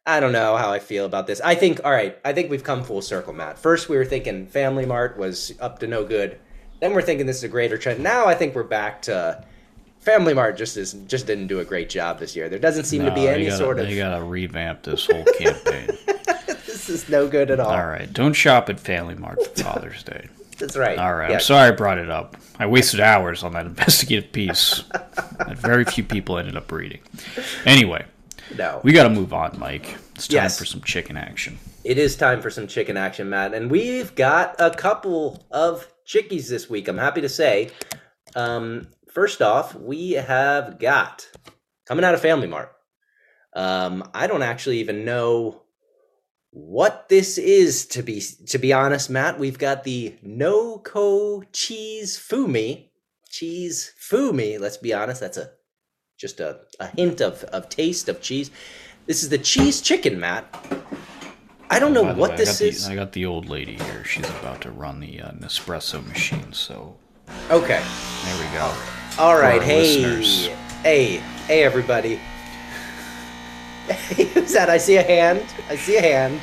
I 0.07 0.21
don't 0.21 0.33
know 0.33 0.57
how 0.57 0.73
I 0.73 0.79
feel 0.79 1.05
about 1.05 1.27
this. 1.27 1.41
I 1.43 1.55
think, 1.55 1.81
all 1.85 1.91
right, 1.93 2.17
I 2.25 2.33
think 2.33 2.51
we've 2.51 2.65
come 2.65 2.83
full 2.83 3.03
circle, 3.03 3.35
Matt. 3.35 3.59
First, 3.59 3.91
we 3.91 3.97
were 3.99 4.07
thinking 4.07 4.47
Family 4.47 4.87
Mart 4.87 5.19
was 5.19 5.53
up 5.61 5.81
to 5.81 5.87
no 5.87 6.05
good. 6.05 6.39
Then 6.81 6.95
we're 6.95 7.03
thinking 7.03 7.27
this 7.27 7.37
is 7.39 7.45
a 7.45 7.49
greater 7.49 7.77
trend. 7.77 8.03
Now 8.03 8.27
I 8.27 8.35
think 8.35 8.55
we're 8.55 8.63
back 8.63 9.03
to 9.03 9.45
Family 10.01 10.33
Mart 10.35 10.57
just 10.57 10.77
is 10.77 10.93
just 11.07 11.27
didn't 11.27 11.49
do 11.49 11.61
a 11.61 11.65
great 11.65 11.89
job 11.91 12.19
this 12.19 12.35
year. 12.37 12.49
There 12.49 12.59
doesn't 12.59 12.85
seem 12.85 13.05
to 13.05 13.13
be 13.13 13.29
any 13.29 13.47
gotta, 13.47 13.57
sort 13.57 13.79
of 13.79 13.87
They 13.87 13.97
gotta 13.97 14.23
revamp 14.23 14.83
this 14.83 15.07
whole 15.07 15.25
campaign. 15.39 15.89
this 16.67 16.89
is 16.89 17.09
no 17.09 17.29
good 17.29 17.51
at 17.51 17.61
all. 17.61 17.71
All 17.71 17.87
right, 17.87 18.11
don't 18.13 18.33
shop 18.33 18.69
at 18.71 18.81
Family 18.81 19.15
Mart 19.15 19.45
for 19.45 19.63
Father's 19.65 20.03
Day. 20.03 20.29
That's 20.59 20.77
right. 20.77 20.99
All 20.99 21.15
right. 21.15 21.31
Yeah. 21.31 21.37
I'm 21.37 21.41
sorry 21.43 21.69
I 21.69 21.71
brought 21.71 21.99
it 21.99 22.11
up. 22.11 22.37
I 22.59 22.67
wasted 22.67 22.99
hours 23.01 23.45
on 23.45 23.53
that 23.53 23.67
investigative 23.67 24.33
piece 24.33 24.83
that 25.39 25.57
very 25.57 25.85
few 25.85 26.03
people 26.03 26.37
ended 26.37 26.57
up 26.57 26.73
reading. 26.73 27.01
Anyway, 27.65 28.05
No. 28.57 28.81
we 28.83 28.93
got 28.93 29.05
to 29.05 29.11
move 29.11 29.33
on, 29.33 29.57
Mike. 29.59 29.97
It's 30.17 30.27
time 30.27 30.35
Yes. 30.43 30.59
for 30.59 30.65
some 30.65 30.81
chicken 30.81 31.17
action. 31.17 31.59
It 31.85 31.97
is 31.97 32.17
time 32.17 32.43
for 32.43 32.51
some 32.51 32.67
chicken 32.67 32.97
action, 32.97 33.31
Matt, 33.31 33.55
and 33.55 33.71
we've 33.71 34.13
got 34.17 34.57
a 34.59 34.71
couple 34.73 35.47
of 35.53 35.87
Chikis 36.05 36.49
this 36.49 36.69
week. 36.69 36.89
I'm 36.89 36.99
happy 36.99 37.21
to 37.21 37.29
say. 37.29 37.71
Um, 38.35 38.89
first 39.19 39.43
off, 39.43 39.75
we 39.75 40.13
have 40.13 40.79
got 40.79 41.27
coming 41.89 42.05
out 42.05 42.15
of 42.15 42.21
Family 42.21 42.47
Mart. 42.47 42.71
Um, 43.53 44.09
I 44.15 44.29
don't 44.29 44.43
actually 44.45 44.79
even 44.79 45.05
know 45.05 45.63
what 46.51 47.09
this 47.09 47.37
is 47.37 47.87
to 47.87 48.05
be 48.05 48.23
to 48.47 48.59
be 48.59 48.73
honest, 48.73 49.11
Matt. 49.11 49.41
We've 49.41 49.59
got 49.59 49.83
the 49.83 50.15
Noco 50.25 51.43
cheese 51.53 52.17
fumi 52.17 52.91
cheese 53.29 53.93
fumi. 54.09 54.61
Let's 54.61 54.77
be 54.77 54.95
honest, 54.95 55.21
that's 55.21 55.37
a 55.37 55.51
just 56.17 56.39
a, 56.39 56.61
a 56.79 56.87
hint 56.87 57.21
of, 57.21 57.43
of 57.43 57.69
taste 57.69 58.09
of 58.09 58.23
cheese. 58.23 58.53
This 59.07 59.25
is 59.25 59.31
the 59.31 59.39
cheese 59.39 59.81
chicken, 59.81 60.21
Matt. 60.21 60.45
I 61.69 61.81
don't 61.81 61.93
know 61.93 62.07
the 62.07 62.15
what 62.15 62.31
way, 62.31 62.37
this 62.37 62.63
I 62.63 62.67
is. 62.67 62.87
The, 62.87 62.93
I 62.93 62.95
got 62.95 63.11
the 63.11 63.27
old 63.27 63.49
lady 63.49 63.75
here. 63.75 64.05
She's 64.05 64.31
about 64.31 64.61
to 64.61 64.71
run 64.71 65.01
the 65.01 65.21
uh, 65.23 65.33
Nespresso 65.33 66.07
machine. 66.07 66.53
So 66.53 66.97
Okay. 67.51 67.83
there 68.25 68.39
we 68.39 68.57
go. 68.57 68.98
All 69.19 69.31
our 69.31 69.61
Hey. 69.61 69.79
listeners. 69.79 70.49
Hey. 70.85 71.17
Hey, 71.49 71.65
everybody. 71.65 72.21
Hey, 73.89 74.25
who's 74.35 74.53
that? 74.53 74.71
I 74.71 74.79
see 74.79 74.97
a 74.97 75.03
hand. 75.03 75.43
I 75.69 75.77
see 75.77 75.97
a 75.97 76.01
hand. 76.03 76.41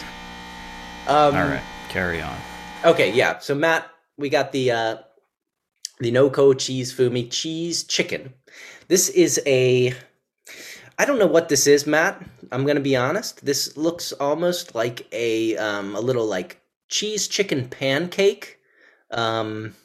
Um, 1.07 1.35
All 1.35 1.43
right, 1.43 1.63
carry 1.89 2.21
on. 2.21 2.35
Okay, 2.83 3.11
yeah. 3.13 3.37
So 3.39 3.55
Matt, 3.55 3.89
we 4.17 4.29
got 4.29 4.51
the 4.51 4.71
uh 4.71 4.97
the 5.99 6.11
Noco 6.11 6.57
cheese 6.57 6.93
fumi 6.93 7.31
cheese 7.31 7.83
chicken. 7.83 8.33
This 8.89 9.09
is 9.09 9.41
a 9.45 9.93
I 10.97 11.05
don't 11.05 11.19
know 11.19 11.27
what 11.27 11.47
this 11.49 11.67
is, 11.67 11.85
Matt. 11.87 12.21
I'm 12.51 12.63
going 12.63 12.75
to 12.77 12.81
be 12.81 12.95
honest. 12.95 13.45
This 13.45 13.77
looks 13.77 14.11
almost 14.13 14.75
like 14.75 15.07
a 15.13 15.55
um 15.57 15.95
a 15.95 16.01
little 16.01 16.25
like 16.25 16.59
cheese 16.89 17.27
chicken 17.27 17.69
pancake. 17.69 18.59
Um 19.11 19.75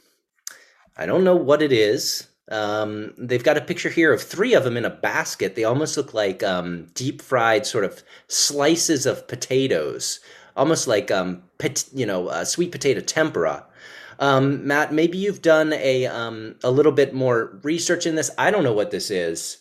I 0.96 1.06
don't 1.06 1.24
know 1.24 1.36
what 1.36 1.62
it 1.62 1.72
is. 1.72 2.26
Um, 2.50 3.14
they've 3.16 3.44
got 3.44 3.56
a 3.56 3.60
picture 3.60 3.88
here 3.88 4.12
of 4.12 4.22
three 4.22 4.54
of 4.54 4.64
them 4.64 4.76
in 4.76 4.84
a 4.84 4.90
basket. 4.90 5.54
They 5.54 5.64
almost 5.64 5.96
look 5.96 6.12
like 6.12 6.42
um, 6.42 6.86
deep 6.94 7.22
fried 7.22 7.64
sort 7.66 7.84
of 7.84 8.02
slices 8.28 9.06
of 9.06 9.28
potatoes, 9.28 10.20
almost 10.56 10.88
like 10.88 11.10
um, 11.10 11.42
you 11.94 12.06
know, 12.06 12.28
uh, 12.28 12.44
sweet 12.44 12.72
potato 12.72 13.00
tempura. 13.00 13.64
Um, 14.18 14.66
Matt, 14.66 14.92
maybe 14.92 15.16
you've 15.16 15.42
done 15.42 15.72
a 15.72 16.06
um, 16.06 16.56
a 16.62 16.70
little 16.70 16.92
bit 16.92 17.14
more 17.14 17.58
research 17.62 18.06
in 18.06 18.16
this. 18.16 18.30
I 18.36 18.50
don't 18.50 18.64
know 18.64 18.72
what 18.72 18.90
this 18.90 19.10
is. 19.10 19.58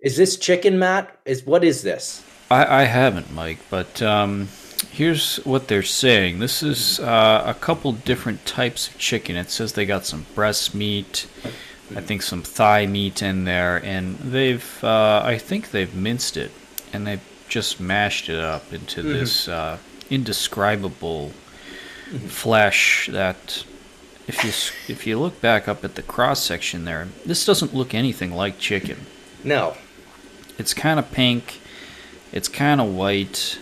Is 0.00 0.16
this 0.16 0.36
chicken, 0.36 0.78
Matt? 0.78 1.18
Is 1.24 1.44
what 1.44 1.64
is 1.64 1.82
this? 1.82 2.24
I, 2.50 2.82
I 2.82 2.84
haven't, 2.84 3.32
Mike, 3.32 3.58
but 3.68 4.00
um, 4.00 4.48
here's 4.90 5.36
what 5.38 5.68
they're 5.68 5.82
saying. 5.82 6.38
This 6.38 6.62
is 6.62 7.00
uh, 7.00 7.42
a 7.44 7.54
couple 7.54 7.92
different 7.92 8.46
types 8.46 8.88
of 8.88 8.98
chicken. 8.98 9.36
It 9.36 9.50
says 9.50 9.72
they 9.72 9.86
got 9.86 10.06
some 10.06 10.26
breast 10.34 10.74
meat, 10.74 11.26
I 11.96 12.00
think 12.00 12.22
some 12.22 12.42
thigh 12.42 12.86
meat 12.86 13.22
in 13.22 13.44
there, 13.44 13.82
and 13.84 14.18
they've, 14.18 14.84
uh, 14.84 15.22
I 15.24 15.38
think 15.38 15.70
they've 15.70 15.94
minced 15.94 16.36
it, 16.36 16.50
and 16.92 17.06
they've 17.06 17.22
just 17.48 17.80
mashed 17.80 18.28
it 18.28 18.38
up 18.38 18.72
into 18.72 19.02
this 19.02 19.48
uh, 19.48 19.78
indescribable 20.10 21.30
flesh 22.26 23.08
that. 23.12 23.64
If 24.26 24.44
you 24.44 24.50
if 24.92 25.06
you 25.06 25.18
look 25.18 25.40
back 25.40 25.68
up 25.68 25.84
at 25.84 25.94
the 25.94 26.02
cross 26.02 26.42
section 26.42 26.84
there, 26.84 27.08
this 27.24 27.46
doesn't 27.46 27.74
look 27.74 27.94
anything 27.94 28.30
like 28.34 28.58
chicken. 28.58 29.06
No. 29.42 29.74
It's 30.58 30.74
kind 30.74 30.98
of 30.98 31.10
pink. 31.12 31.60
It's 32.30 32.48
kind 32.48 32.78
of 32.78 32.94
white. 32.94 33.58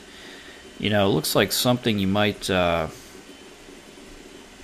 You 0.80 0.90
know, 0.90 1.06
it 1.06 1.10
looks 1.10 1.36
like 1.36 1.52
something 1.52 2.00
you 2.00 2.08
might 2.08 2.50
uh, 2.50 2.88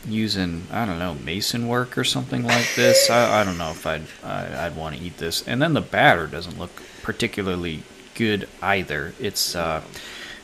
use 0.07 0.37
in 0.37 0.65
I 0.71 0.85
don't 0.87 0.99
know 0.99 1.15
mason 1.15 1.69
work 1.69 1.97
or 1.97 2.05
something 2.05 2.43
like 2.45 2.75
this. 2.75 3.09
I, 3.11 3.41
I 3.41 3.45
don't 3.45 3.59
know 3.59 3.71
if 3.71 3.87
I'd 3.87 4.03
I, 4.25 4.67
I'd 4.67 4.77
want 4.77 4.97
to 4.97 5.03
eat 5.03 5.19
this. 5.19 5.47
And 5.47 5.61
then 5.63 5.75
the 5.75 5.81
batter 5.81 6.27
doesn't 6.27 6.59
look 6.59 6.83
particularly 7.03 7.83
good 8.15 8.49
either. 8.61 9.15
It's 9.21 9.55
uh, 9.55 9.83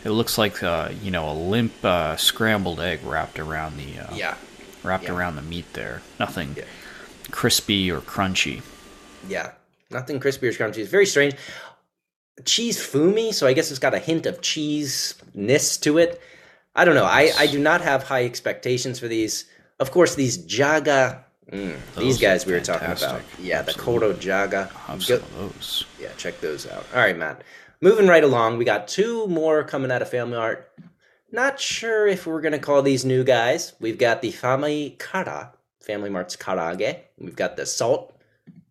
it 0.04 0.10
looks 0.10 0.38
like 0.38 0.62
uh, 0.62 0.90
you 1.02 1.10
know 1.10 1.30
a 1.30 1.34
limp 1.34 1.72
uh, 1.84 2.16
scrambled 2.16 2.80
egg 2.80 3.00
wrapped 3.04 3.38
around 3.38 3.76
the 3.76 3.98
uh, 3.98 4.14
Yeah. 4.14 4.36
wrapped 4.82 5.04
yeah. 5.04 5.12
around 5.16 5.36
the 5.36 5.42
meat 5.42 5.72
there. 5.72 6.02
Nothing 6.20 6.54
Yeah. 6.56 6.64
crispy 7.30 7.90
or 7.90 8.00
crunchy. 8.00 8.62
Yeah, 9.28 9.52
nothing 9.90 10.20
crispy 10.20 10.46
or 10.48 10.52
crunchy. 10.52 10.78
It's 10.78 10.90
very 10.90 11.06
strange. 11.06 11.34
Cheese 12.44 12.78
fumi, 12.78 13.34
so 13.34 13.48
I 13.48 13.52
guess 13.52 13.70
it's 13.70 13.80
got 13.80 13.94
a 13.94 13.98
hint 13.98 14.24
of 14.24 14.40
cheese-ness 14.40 15.76
to 15.78 15.98
it. 15.98 16.20
I 16.78 16.85
don't 16.85 16.94
know. 16.94 17.04
I, 17.04 17.32
I 17.37 17.47
do 17.49 17.58
not 17.58 17.80
have 17.80 18.04
high 18.04 18.25
expectations 18.25 18.99
for 19.00 19.08
these. 19.08 19.47
Of 19.80 19.90
course, 19.90 20.14
these 20.14 20.38
Jaga, 20.38 21.25
mm, 21.50 21.76
these 21.97 22.18
guys 22.18 22.47
we 22.47 22.52
were 22.52 22.61
talking 22.61 22.87
about. 22.87 23.20
Yeah, 23.40 23.62
the 23.62 23.70
Absolutely. 23.73 24.08
Kodo 24.08 24.14
Jaga. 24.14 24.70
Have 24.70 24.99
Go- 25.00 25.18
some 25.18 25.25
of 25.25 25.37
those. 25.54 25.85
yeah, 26.00 26.11
check 26.16 26.40
those 26.40 26.68
out. 26.68 26.87
All 26.94 27.00
right, 27.00 27.16
Matt. 27.18 27.42
Moving 27.80 28.06
right 28.06 28.23
along, 28.25 28.58
we 28.58 28.64
got 28.64 28.87
two 28.88 29.26
more 29.26 29.64
coming 29.64 29.90
out 29.90 30.02
of 30.02 30.08
Family 30.08 30.37
Mart. 30.37 30.70
Not 31.32 31.61
sure 31.61 32.06
if 32.06 32.26
we're 32.26 32.40
going 32.40 32.52
to 32.52 32.58
call 32.58 32.80
these 32.82 33.04
new 33.04 33.23
guys. 33.25 33.75
We've 33.80 33.99
got 33.99 34.23
the 34.23 34.30
Family 34.30 34.97
Kara, 34.99 35.52
Family 35.80 36.11
Mart's 36.11 36.37
Karaage. 36.37 36.97
We've 37.18 37.37
got 37.37 37.56
the 37.56 37.66
salt, 37.66 38.16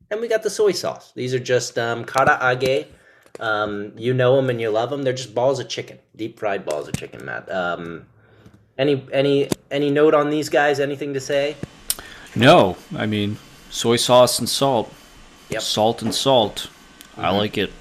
and 0.10 0.22
we 0.22 0.28
got 0.28 0.44
the 0.44 0.50
soy 0.50 0.72
sauce. 0.72 1.12
These 1.14 1.34
are 1.34 1.40
just 1.40 1.78
um, 1.78 2.04
Karaage. 2.06 2.88
Um, 3.40 3.92
you 3.96 4.14
know 4.14 4.36
them 4.36 4.50
and 4.50 4.60
you 4.60 4.70
love 4.70 4.90
them. 4.90 5.04
They're 5.04 5.14
just 5.14 5.36
balls 5.36 5.60
of 5.60 5.68
chicken, 5.70 6.00
deep 6.16 6.40
fried 6.40 6.66
balls 6.66 6.88
of 6.88 6.96
chicken, 6.98 7.26
Matt. 7.26 7.52
Um, 7.52 8.06
any 8.78 9.06
any 9.12 9.50
any 9.72 9.90
note 9.90 10.14
on 10.14 10.30
these 10.30 10.50
guys? 10.50 10.80
Anything 10.80 11.14
to 11.14 11.20
say? 11.20 11.56
No, 12.36 12.78
I 12.96 13.06
mean 13.06 13.38
soy 13.70 13.96
sauce 13.98 14.40
and 14.40 14.48
salt. 14.50 14.92
Yep. 15.50 15.62
Salt 15.62 16.02
and 16.02 16.14
salt. 16.14 16.70
I 17.16 17.36
like 17.36 17.58
it. 17.58 17.72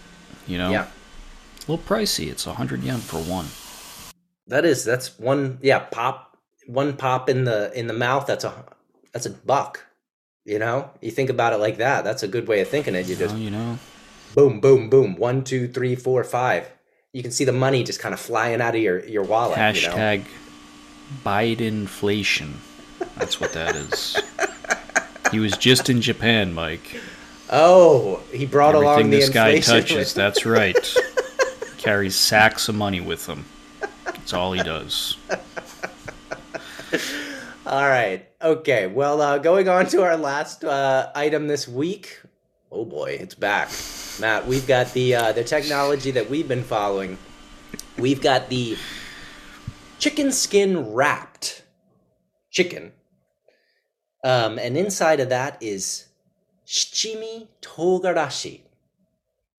You 0.47 0.59
know, 0.59 0.71
Yeah, 0.71 0.87
a 0.87 1.71
little 1.71 1.79
pricey. 1.85 2.31
It's 2.31 2.47
a 2.47 2.55
hundred 2.55 2.83
yen 2.83 2.99
for 2.99 3.19
one. 3.19 3.47
that 4.47 4.65
is 4.65 4.85
that's 4.85 5.19
one. 5.19 5.59
Yeah, 5.63 5.81
pop 5.81 6.37
one 6.67 6.97
pop 6.97 7.29
in 7.29 7.45
the 7.45 7.73
in 7.79 7.87
the 7.87 7.93
mouth. 7.95 8.27
That's 8.27 8.45
a 8.45 8.65
that's 9.13 9.27
a 9.27 9.31
buck. 9.31 9.85
You 10.45 10.59
know, 10.61 10.91
you 11.01 11.11
think 11.11 11.29
about 11.29 11.53
it 11.53 11.57
like 11.59 11.79
that. 11.79 12.05
That's 12.05 12.23
a 12.23 12.29
good 12.29 12.47
way 12.47 12.61
of 12.61 12.69
thinking 12.69 12.95
it. 12.95 13.09
You 13.09 13.17
just 13.17 13.35
Well, 13.35 13.43
you 13.43 13.51
know, 13.51 13.79
boom, 14.37 14.61
boom, 14.61 14.89
boom. 14.89 15.17
One, 15.17 15.43
two, 15.43 15.67
three, 15.67 15.97
four, 15.97 16.23
five. 16.23 16.71
You 17.13 17.23
can 17.23 17.33
see 17.33 17.45
the 17.45 17.53
money 17.53 17.83
just 17.83 17.99
kind 17.99 18.13
of 18.13 18.21
flying 18.21 18.61
out 18.61 18.77
of 18.77 18.81
your 18.81 19.05
your 19.07 19.25
wallet. 19.25 19.57
You 19.57 19.89
know? 19.89 19.95
hashtag 19.97 20.25
Bidenflation. 21.25 22.53
That's 23.17 23.41
what 23.41 23.53
that 23.55 23.75
is. 23.75 24.23
he 25.33 25.41
was 25.41 25.57
just 25.57 25.91
in 25.91 26.01
Japan, 26.01 26.53
Mike. 26.53 27.01
Oh, 27.51 28.23
he 28.33 28.45
brought 28.45 28.75
along 28.75 29.11
the 29.11 29.19
this 29.19 29.31
guy 29.31 29.59
touches, 29.61 29.97
with- 29.97 30.15
that's 30.15 30.45
right. 30.45 30.95
Carries 31.79 32.17
sacks 32.17 32.69
of 32.69 32.75
money 32.75 33.01
with 33.01 33.27
him. 33.27 33.47
That's 34.05 34.33
all 34.33 34.53
he 34.53 34.63
does. 34.63 35.17
All 37.65 37.89
right. 37.89 38.27
Okay. 38.43 38.87
Well, 38.89 39.21
uh, 39.21 39.39
going 39.39 39.69
on 39.69 39.87
to 39.87 40.03
our 40.03 40.17
last 40.17 40.65
uh, 40.65 41.11
item 41.15 41.47
this 41.47 41.69
week. 41.69 42.21
Oh 42.71 42.85
boy, 42.85 43.17
it's 43.21 43.37
back, 43.37 43.71
Matt. 44.21 44.49
We've 44.49 44.67
got 44.67 44.93
the 44.93 45.15
uh, 45.15 45.33
the 45.33 45.45
technology 45.45 46.11
that 46.11 46.29
we've 46.29 46.49
been 46.49 46.65
following. 46.65 47.17
We've 47.97 48.21
got 48.21 48.49
the 48.49 48.77
chicken 50.01 50.33
skin 50.33 50.93
wrapped 50.93 51.63
chicken, 52.51 52.93
um, 54.25 54.59
and 54.59 54.77
inside 54.77 55.21
of 55.21 55.29
that 55.29 55.63
is 55.63 56.09
shichimi 56.67 57.47
togarashi. 57.63 58.63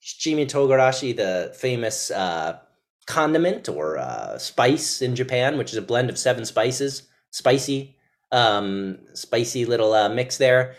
Shichimi 0.04 0.46
togarashi, 0.46 1.16
the 1.16 1.56
famous 1.56 2.12
uh, 2.12 2.60
condiment 3.06 3.70
or 3.70 3.98
uh, 3.98 4.38
spice 4.38 5.02
in 5.02 5.16
Japan, 5.16 5.58
which 5.58 5.72
is 5.72 5.78
a 5.78 5.82
blend 5.82 6.10
of 6.10 6.18
seven 6.18 6.44
spices, 6.44 7.04
spicy, 7.30 7.96
um, 8.34 8.98
spicy 9.14 9.64
little 9.64 9.94
uh, 9.94 10.10
mix 10.10 10.38
there. 10.38 10.76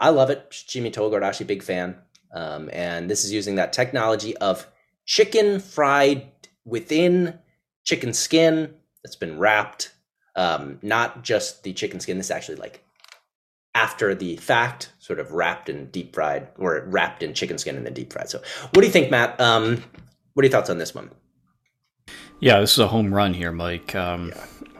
I 0.00 0.10
love 0.10 0.30
it. 0.30 0.50
Shichimi 0.50 0.92
togarashi, 0.92 1.46
big 1.46 1.62
fan. 1.62 1.96
Um, 2.34 2.70
and 2.72 3.10
this 3.10 3.24
is 3.24 3.32
using 3.32 3.56
that 3.56 3.72
technology 3.72 4.36
of 4.38 4.66
chicken 5.04 5.60
fried 5.60 6.26
within 6.64 7.38
chicken 7.84 8.12
skin 8.14 8.74
that's 9.02 9.16
been 9.16 9.38
wrapped. 9.38 9.92
Um, 10.36 10.78
not 10.82 11.22
just 11.22 11.64
the 11.64 11.72
chicken 11.72 12.00
skin. 12.00 12.16
This 12.16 12.26
is 12.26 12.30
actually 12.30 12.56
like 12.56 12.84
after 13.74 14.14
the 14.14 14.36
fact, 14.36 14.92
sort 14.98 15.20
of 15.20 15.32
wrapped 15.32 15.68
in 15.68 15.86
deep 15.90 16.14
fried 16.14 16.48
or 16.56 16.84
wrapped 16.86 17.22
in 17.22 17.34
chicken 17.34 17.58
skin 17.58 17.76
and 17.76 17.84
then 17.84 17.92
deep 17.92 18.12
fried. 18.12 18.28
So, 18.28 18.40
what 18.62 18.80
do 18.80 18.86
you 18.86 18.92
think, 18.92 19.10
Matt? 19.10 19.40
Um, 19.40 19.82
what 20.34 20.42
are 20.42 20.46
your 20.46 20.52
thoughts 20.52 20.70
on 20.70 20.78
this 20.78 20.94
one? 20.94 21.10
Yeah, 22.40 22.60
this 22.60 22.72
is 22.72 22.78
a 22.78 22.88
home 22.88 23.12
run 23.12 23.34
here, 23.34 23.52
Mike. 23.52 23.94
Um, 23.94 24.32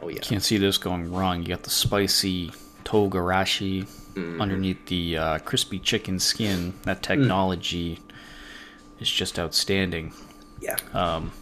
Oh 0.03 0.09
yeah. 0.09 0.21
Can't 0.21 0.43
see 0.43 0.57
this 0.57 0.79
going 0.79 1.13
wrong. 1.13 1.43
You 1.43 1.49
got 1.49 1.63
the 1.63 1.71
spicy 1.71 2.53
togarashi 2.85 3.89
underneath 4.17 4.87
the 4.87 5.17
uh, 5.17 5.39
crispy 5.41 5.79
chicken 5.79 6.19
skin. 6.19 6.75
That 6.83 7.03
technology 7.03 7.99
is 8.99 9.11
just 9.11 9.39
outstanding. 9.39 10.13
Yeah. 10.61 10.77
Um, 10.93 11.33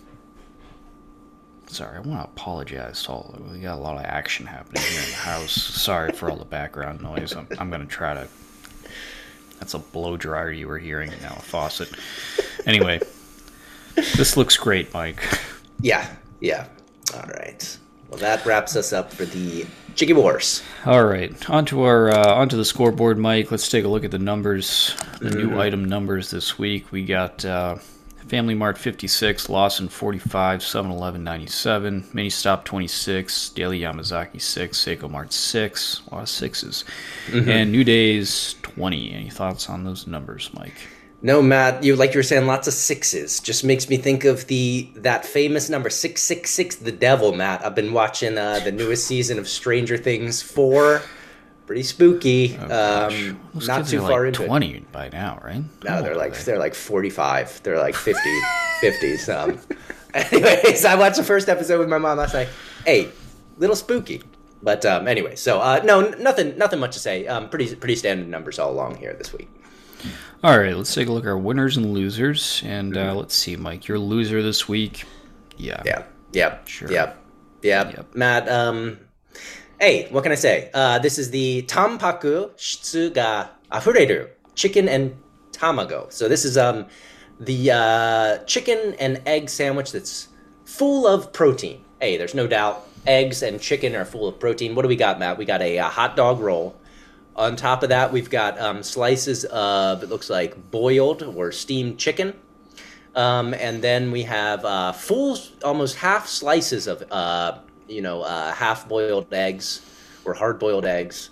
Sorry, 1.70 1.96
I 1.98 2.00
want 2.00 2.22
to 2.22 2.24
apologize 2.30 3.02
to 3.04 3.12
all. 3.12 3.38
We 3.52 3.58
got 3.58 3.76
a 3.76 3.80
lot 3.80 3.96
of 3.98 4.04
action 4.04 4.46
happening 4.46 4.82
here 4.82 5.02
in 5.02 5.10
the 5.10 5.16
house. 5.16 5.52
Sorry 5.52 6.12
for 6.12 6.30
all 6.30 6.36
the 6.36 6.46
background 6.46 7.02
noise. 7.02 7.34
I'm, 7.34 7.46
I'm 7.58 7.68
going 7.68 7.82
to 7.82 7.86
try 7.86 8.14
to. 8.14 8.26
That's 9.58 9.74
a 9.74 9.78
blow 9.78 10.16
dryer 10.16 10.50
you 10.50 10.66
were 10.66 10.78
hearing 10.78 11.10
now, 11.20 11.34
a 11.36 11.42
faucet. 11.42 11.90
Anyway, 12.64 13.00
this 13.94 14.36
looks 14.36 14.56
great, 14.56 14.94
Mike. 14.94 15.22
yeah. 15.80 16.08
Yeah. 16.40 16.68
All 17.14 17.28
right. 17.28 17.78
Well, 18.08 18.18
that 18.20 18.44
wraps 18.46 18.74
us 18.74 18.92
up 18.92 19.12
for 19.12 19.26
the 19.26 19.66
Chiki 19.94 20.14
Wars. 20.14 20.62
All 20.86 21.04
right, 21.04 21.50
onto 21.50 21.82
our 21.82 22.10
uh, 22.10 22.34
onto 22.34 22.56
the 22.56 22.64
scoreboard, 22.64 23.18
Mike. 23.18 23.50
Let's 23.50 23.68
take 23.68 23.84
a 23.84 23.88
look 23.88 24.04
at 24.04 24.10
the 24.10 24.18
numbers, 24.18 24.96
the 25.20 25.30
new 25.30 25.60
item 25.60 25.84
numbers 25.84 26.30
this 26.30 26.58
week. 26.58 26.90
We 26.90 27.04
got 27.04 27.44
uh, 27.44 27.76
Family 28.28 28.54
Mart 28.54 28.78
56, 28.78 29.48
Lawson 29.48 29.88
45, 29.88 30.60
7-Eleven 30.60 31.24
97, 31.24 32.08
Mini 32.12 32.30
Stop 32.30 32.64
26, 32.64 33.50
Daily 33.50 33.80
Yamazaki 33.80 34.40
6, 34.40 34.78
Seicomart 34.78 35.32
6, 35.32 36.02
a 36.10 36.14
lot 36.14 36.20
of 36.22 36.28
6s 36.28 36.84
and 37.48 37.72
New 37.72 37.84
Days 37.84 38.54
20. 38.62 39.12
Any 39.12 39.30
thoughts 39.30 39.70
on 39.70 39.84
those 39.84 40.06
numbers, 40.06 40.50
Mike? 40.52 40.88
No, 41.20 41.42
Matt, 41.42 41.82
you 41.82 41.96
like 41.96 42.14
you 42.14 42.18
were 42.20 42.22
saying, 42.24 42.46
lots 42.46 42.68
of 42.68 42.74
sixes. 42.74 43.40
Just 43.40 43.64
makes 43.64 43.88
me 43.88 43.96
think 43.96 44.24
of 44.24 44.46
the 44.46 44.88
that 44.94 45.24
famous 45.24 45.68
number 45.68 45.90
six 45.90 46.22
six 46.22 46.50
six, 46.50 46.76
the 46.76 46.92
devil. 46.92 47.32
Matt, 47.34 47.64
I've 47.64 47.74
been 47.74 47.92
watching 47.92 48.38
uh, 48.38 48.60
the 48.60 48.70
newest 48.70 49.06
season 49.06 49.38
of 49.38 49.48
Stranger 49.48 49.96
Things 49.96 50.40
four. 50.42 51.02
Pretty 51.66 51.82
spooky. 51.82 52.56
um, 52.56 53.38
Those 53.52 53.66
not 53.68 53.86
too 53.88 53.98
are 53.98 54.08
far 54.08 54.20
like 54.20 54.28
into 54.28 54.44
it. 54.44 54.46
20 54.46 54.84
by 54.92 55.08
now, 55.10 55.38
right? 55.44 55.62
No, 55.84 56.00
they're 56.02 56.14
like 56.16 56.34
they? 56.36 56.42
they're 56.44 56.58
like 56.58 56.74
forty 56.74 57.10
five. 57.10 57.60
They're 57.62 57.78
like 57.78 57.94
50, 57.96 58.20
50s. 58.82 59.28
Um, 59.28 59.60
anyways, 60.14 60.84
I 60.84 60.94
watched 60.94 61.16
the 61.16 61.24
first 61.24 61.48
episode 61.48 61.80
with 61.80 61.88
my 61.88 61.98
mom 61.98 62.18
last 62.18 62.32
night. 62.32 62.48
Hey, 62.86 63.08
little 63.58 63.76
spooky. 63.76 64.22
But 64.62 64.86
um, 64.86 65.06
anyway, 65.08 65.34
so 65.36 65.60
uh, 65.60 65.80
no, 65.84 66.08
nothing, 66.18 66.56
nothing 66.56 66.78
much 66.80 66.94
to 66.94 67.00
say. 67.00 67.26
Um, 67.26 67.48
pretty, 67.50 67.74
pretty 67.76 67.96
standard 67.96 68.28
numbers 68.28 68.58
all 68.58 68.70
along 68.72 68.96
here 68.96 69.12
this 69.14 69.32
week. 69.32 69.48
All 70.44 70.58
right, 70.58 70.76
let's 70.76 70.94
take 70.94 71.08
a 71.08 71.12
look 71.12 71.24
at 71.24 71.28
our 71.28 71.38
winners 71.38 71.76
and 71.76 71.92
losers. 71.92 72.62
And 72.64 72.96
uh, 72.96 73.14
let's 73.14 73.34
see, 73.34 73.56
Mike, 73.56 73.88
your 73.88 73.98
loser 73.98 74.42
this 74.42 74.68
week. 74.68 75.04
Yeah. 75.56 75.78
Mm-hmm. 75.78 75.86
Yeah. 75.86 76.04
Yep. 76.32 76.68
Sure. 76.68 76.92
Yep. 76.92 77.24
Yep. 77.62 77.96
Yep. 77.96 78.14
Matt, 78.14 78.48
um, 78.48 78.98
hey, 79.80 80.08
what 80.10 80.22
can 80.22 80.32
I 80.32 80.36
say? 80.36 80.70
Uh, 80.72 80.98
this 80.98 81.18
is 81.18 81.30
the 81.30 81.62
Tampaku 81.62 82.50
Shitsu 82.56 83.12
ga 83.12 83.50
Afureru 83.72 84.28
chicken 84.54 84.88
and 84.88 85.16
tamago. 85.52 86.12
So 86.12 86.28
this 86.28 86.44
is 86.44 86.58
um, 86.58 86.86
the 87.40 87.70
uh, 87.70 88.38
chicken 88.44 88.94
and 88.98 89.22
egg 89.26 89.48
sandwich 89.48 89.92
that's 89.92 90.28
full 90.64 91.06
of 91.06 91.32
protein. 91.32 91.84
Hey, 92.00 92.16
there's 92.16 92.34
no 92.34 92.46
doubt 92.46 92.86
eggs 93.06 93.42
and 93.42 93.60
chicken 93.60 93.94
are 93.94 94.04
full 94.04 94.28
of 94.28 94.38
protein. 94.38 94.74
What 94.74 94.82
do 94.82 94.88
we 94.88 94.96
got, 94.96 95.18
Matt? 95.18 95.38
We 95.38 95.44
got 95.44 95.62
a, 95.62 95.78
uh 95.78 95.88
hot 95.88 96.16
dog 96.16 96.40
roll. 96.40 96.76
On 97.38 97.54
top 97.54 97.84
of 97.84 97.90
that, 97.90 98.12
we've 98.12 98.28
got 98.28 98.60
um, 98.60 98.82
slices 98.82 99.44
of, 99.44 100.02
it 100.02 100.08
looks 100.08 100.28
like 100.28 100.70
boiled 100.72 101.22
or 101.22 101.52
steamed 101.52 101.96
chicken. 101.96 102.34
Um, 103.14 103.54
and 103.54 103.80
then 103.80 104.10
we 104.10 104.24
have 104.24 104.64
uh, 104.64 104.90
full, 104.90 105.38
almost 105.62 105.96
half 105.96 106.26
slices 106.26 106.88
of, 106.88 107.04
uh, 107.12 107.58
you 107.86 108.02
know, 108.02 108.22
uh, 108.22 108.52
half 108.52 108.88
boiled 108.88 109.32
eggs 109.32 109.82
or 110.24 110.34
hard 110.34 110.58
boiled 110.58 110.84
eggs. 110.84 111.30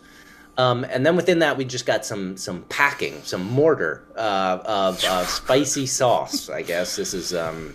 Um, 0.56 0.84
and 0.84 1.04
then 1.04 1.16
within 1.16 1.40
that, 1.40 1.56
we 1.58 1.64
just 1.64 1.84
got 1.84 2.06
some 2.06 2.36
some 2.36 2.62
packing, 2.70 3.20
some 3.24 3.44
mortar 3.44 4.04
uh, 4.16 4.60
of 4.64 5.04
uh, 5.04 5.26
spicy 5.26 5.86
sauce. 5.86 6.48
I 6.48 6.62
guess 6.62 6.96
this 6.96 7.12
is 7.14 7.34
um, 7.34 7.74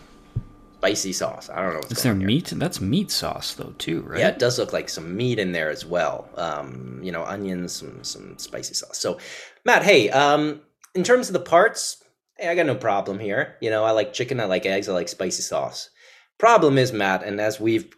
spicy 0.82 1.14
sauce. 1.14 1.48
I 1.48 1.62
don't 1.62 1.74
know 1.74 1.80
what's 1.80 1.92
Is 1.92 2.04
going 2.04 2.18
there 2.18 2.28
meat? 2.28 2.54
That's 2.56 2.82
meat 2.82 3.12
sauce, 3.12 3.54
though, 3.54 3.76
too, 3.78 4.02
right? 4.02 4.20
Yeah, 4.20 4.30
it 4.30 4.40
does 4.40 4.58
look 4.58 4.74
like 4.74 4.90
some 4.90 5.16
meat 5.16 5.38
in 5.38 5.52
there 5.52 5.70
as 5.70 5.86
well. 5.86 6.28
Um, 6.36 7.00
you 7.04 7.12
know, 7.12 7.24
onions, 7.24 7.72
some 7.74 8.04
some 8.04 8.38
spicy 8.40 8.74
sauce. 8.74 8.98
So, 8.98 9.20
Matt, 9.64 9.84
hey, 9.84 10.10
um, 10.10 10.62
in 10.96 11.04
terms 11.04 11.30
of 11.30 11.34
the 11.34 11.40
parts, 11.40 12.04
hey, 12.40 12.48
I 12.50 12.56
got 12.56 12.66
no 12.66 12.74
problem 12.76 13.20
here. 13.20 13.58
You 13.62 13.70
know, 13.70 13.84
I 13.84 13.92
like 13.92 14.12
chicken, 14.14 14.40
I 14.40 14.46
like 14.46 14.66
eggs, 14.66 14.90
I 14.90 14.94
like 14.94 15.08
spicy 15.08 15.44
sauce. 15.44 15.92
Problem 16.40 16.80
is, 16.80 16.92
Matt, 16.92 17.24
and 17.24 17.40
as 17.40 17.60
we've 17.60 17.94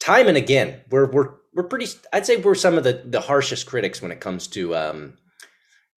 time 0.00 0.26
and 0.26 0.38
again, 0.38 0.80
we're 0.90 1.10
we're 1.10 1.34
we're 1.52 1.64
pretty. 1.68 1.86
I'd 2.14 2.24
say 2.24 2.36
we're 2.38 2.54
some 2.54 2.78
of 2.78 2.84
the 2.84 3.02
the 3.04 3.20
harshest 3.20 3.66
critics 3.66 4.00
when 4.00 4.10
it 4.10 4.20
comes 4.20 4.46
to 4.48 4.74
um, 4.74 5.18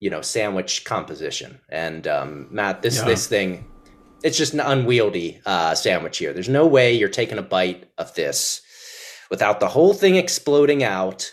you 0.02 0.10
know, 0.10 0.22
sandwich 0.22 0.84
composition. 0.84 1.62
And 1.70 2.06
um, 2.10 2.50
Matt, 2.52 2.82
this 2.82 2.98
Yeah. 2.98 3.06
this 3.06 3.26
thing, 3.28 3.72
it's 4.24 4.38
just 4.38 4.54
an 4.54 4.60
unwieldy 4.62 5.42
uh, 5.46 5.76
sandwich 5.76 6.18
here. 6.18 6.34
There's 6.34 6.50
no 6.50 6.66
way 6.66 6.94
you're 6.94 7.10
taking 7.10 7.38
a 7.38 7.44
bite 7.44 7.92
of 7.98 8.14
this 8.16 8.62
without 9.30 9.60
the 9.60 9.68
whole 9.68 9.94
thing 9.94 10.16
exploding 10.16 10.84
out. 10.84 11.32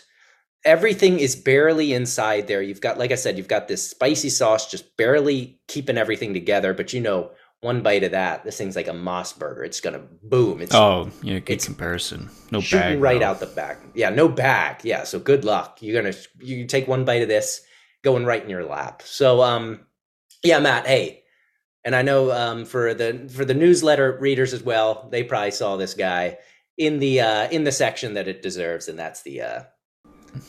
Everything 0.63 1.19
is 1.19 1.35
barely 1.35 1.93
inside 1.93 2.47
there. 2.47 2.61
You've 2.61 2.81
got, 2.81 2.99
like 2.99 3.11
I 3.11 3.15
said, 3.15 3.37
you've 3.37 3.47
got 3.47 3.67
this 3.67 3.89
spicy 3.89 4.29
sauce 4.29 4.69
just 4.69 4.95
barely 4.95 5.59
keeping 5.67 5.97
everything 5.97 6.33
together. 6.35 6.73
But 6.73 6.93
you 6.93 7.01
know, 7.01 7.31
one 7.61 7.81
bite 7.81 8.03
of 8.03 8.11
that, 8.11 8.43
this 8.43 8.57
thing's 8.57 8.75
like 8.75 8.87
a 8.87 8.93
Mos 8.93 9.33
Burger. 9.33 9.63
It's 9.63 9.81
gonna 9.81 10.03
boom. 10.21 10.61
It's 10.61 10.73
Oh, 10.75 11.09
yeah, 11.23 11.39
good 11.39 11.53
It's 11.53 11.65
comparison. 11.65 12.29
No 12.51 12.59
shooting 12.61 12.87
bag. 12.93 13.01
right 13.01 13.21
out 13.23 13.39
the 13.39 13.47
back. 13.47 13.79
Yeah, 13.95 14.09
no 14.09 14.27
bag. 14.27 14.81
Yeah, 14.83 15.03
so 15.03 15.19
good 15.19 15.45
luck. 15.45 15.77
You're 15.81 16.01
gonna 16.01 16.15
you 16.39 16.65
take 16.67 16.87
one 16.87 17.05
bite 17.05 17.21
of 17.23 17.27
this, 17.27 17.61
going 18.03 18.25
right 18.25 18.43
in 18.43 18.49
your 18.49 18.65
lap. 18.65 19.01
So 19.03 19.41
um, 19.41 19.79
yeah, 20.43 20.59
Matt. 20.59 20.85
Hey, 20.87 21.20
and 21.85 21.95
I 21.95 22.01
know 22.01 22.31
um 22.31 22.65
for 22.65 22.93
the 22.93 23.29
for 23.33 23.45
the 23.45 23.53
newsletter 23.53 24.17
readers 24.19 24.53
as 24.53 24.63
well, 24.63 25.07
they 25.11 25.23
probably 25.23 25.51
saw 25.51 25.77
this 25.77 25.93
guy 25.93 26.37
in 26.77 26.99
the 26.99 27.21
uh 27.21 27.49
in 27.49 27.63
the 27.63 27.71
section 27.71 28.13
that 28.15 28.27
it 28.27 28.41
deserves, 28.41 28.87
and 28.87 28.97
that's 28.97 29.21
the 29.23 29.41
uh 29.41 29.63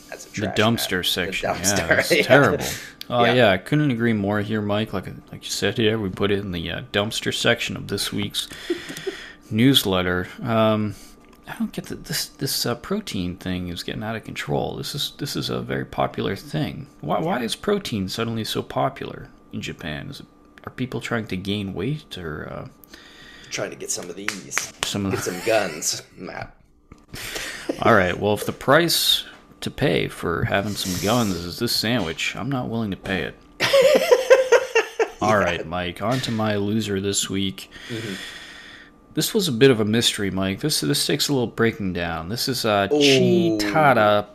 that's 0.08 0.26
a 0.38 0.40
The 0.42 0.46
dumpster 0.48 1.04
section. 1.04 1.48
The 1.50 1.54
dumpster. 1.58 1.78
Yeah, 1.78 1.86
that's 1.96 2.10
yeah. 2.12 2.22
terrible. 2.22 2.64
Oh 3.10 3.24
Yeah. 3.24 3.32
yeah. 3.34 3.50
I 3.50 3.58
couldn't 3.58 3.90
agree 3.90 4.12
more 4.12 4.40
here, 4.40 4.62
Mike. 4.62 4.92
Like 4.92 5.06
like 5.30 5.44
you 5.44 5.50
said 5.50 5.76
here, 5.78 5.98
we 5.98 6.08
put 6.08 6.30
it 6.30 6.38
in 6.38 6.52
the 6.52 6.70
uh, 6.70 6.82
dumpster 6.92 7.34
section 7.34 7.76
of 7.76 7.88
this 7.88 8.12
week's 8.12 8.48
newsletter. 9.50 10.28
Um, 10.42 10.94
I 11.48 11.54
don't 11.58 11.72
get 11.72 11.86
that 11.86 12.04
this 12.04 12.26
this 12.28 12.64
uh, 12.64 12.76
protein 12.76 13.36
thing 13.36 13.68
is 13.68 13.82
getting 13.82 14.04
out 14.04 14.16
of 14.16 14.24
control. 14.24 14.76
This 14.76 14.94
is 14.94 15.12
this 15.18 15.34
is 15.36 15.50
a 15.50 15.60
very 15.60 15.84
popular 15.84 16.36
thing. 16.36 16.86
Why 17.00 17.18
why 17.20 17.42
is 17.42 17.56
protein 17.56 18.08
suddenly 18.08 18.44
so 18.44 18.62
popular 18.62 19.28
in 19.52 19.60
Japan? 19.60 20.08
Is 20.10 20.20
it, 20.20 20.26
are 20.64 20.70
people 20.70 21.00
trying 21.00 21.26
to 21.28 21.36
gain 21.36 21.74
weight 21.74 22.18
or 22.18 22.48
uh, 22.48 22.68
Trying 23.50 23.70
to 23.70 23.76
get 23.76 23.90
some 23.90 24.08
of 24.08 24.16
these, 24.16 24.72
some 24.82 25.04
of 25.04 25.12
get 25.12 25.24
some 25.24 25.38
guns, 25.44 26.02
Matt. 26.16 26.56
All 27.82 27.94
right. 27.94 28.18
Well, 28.18 28.32
if 28.32 28.46
the 28.46 28.52
price 28.52 29.24
to 29.60 29.70
pay 29.70 30.08
for 30.08 30.44
having 30.44 30.72
some 30.72 31.02
guns 31.04 31.34
is 31.34 31.58
this 31.58 31.76
sandwich, 31.76 32.34
I'm 32.34 32.50
not 32.50 32.70
willing 32.70 32.90
to 32.92 32.96
pay 32.96 33.22
it. 33.24 33.34
All 35.20 35.36
right, 35.36 35.66
Mike. 35.66 36.00
On 36.00 36.18
to 36.20 36.30
my 36.30 36.56
loser 36.56 36.98
this 36.98 37.28
week. 37.28 37.70
This 39.12 39.34
was 39.34 39.48
a 39.48 39.52
bit 39.52 39.70
of 39.70 39.80
a 39.80 39.84
mystery, 39.84 40.30
Mike. 40.30 40.60
This 40.60 40.80
this 40.80 41.06
takes 41.06 41.28
a 41.28 41.32
little 41.34 41.46
breaking 41.46 41.92
down. 41.92 42.30
This 42.30 42.48
is 42.48 42.64
uh, 42.64 42.88
Cheetara 42.88 44.26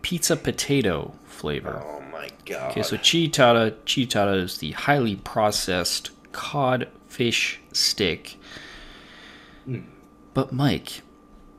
pizza 0.00 0.36
potato 0.36 1.12
flavor. 1.26 1.82
Oh 1.84 2.03
god. 2.44 2.70
Okay, 2.70 2.82
so 2.82 2.96
Cheetara 2.96 3.72
Cheetara 3.84 4.42
is 4.42 4.58
the 4.58 4.72
highly 4.72 5.16
processed 5.16 6.10
cod 6.32 6.88
fish 7.08 7.60
stick. 7.72 8.36
Hmm. 9.64 9.80
But 10.32 10.52
Mike, 10.52 11.02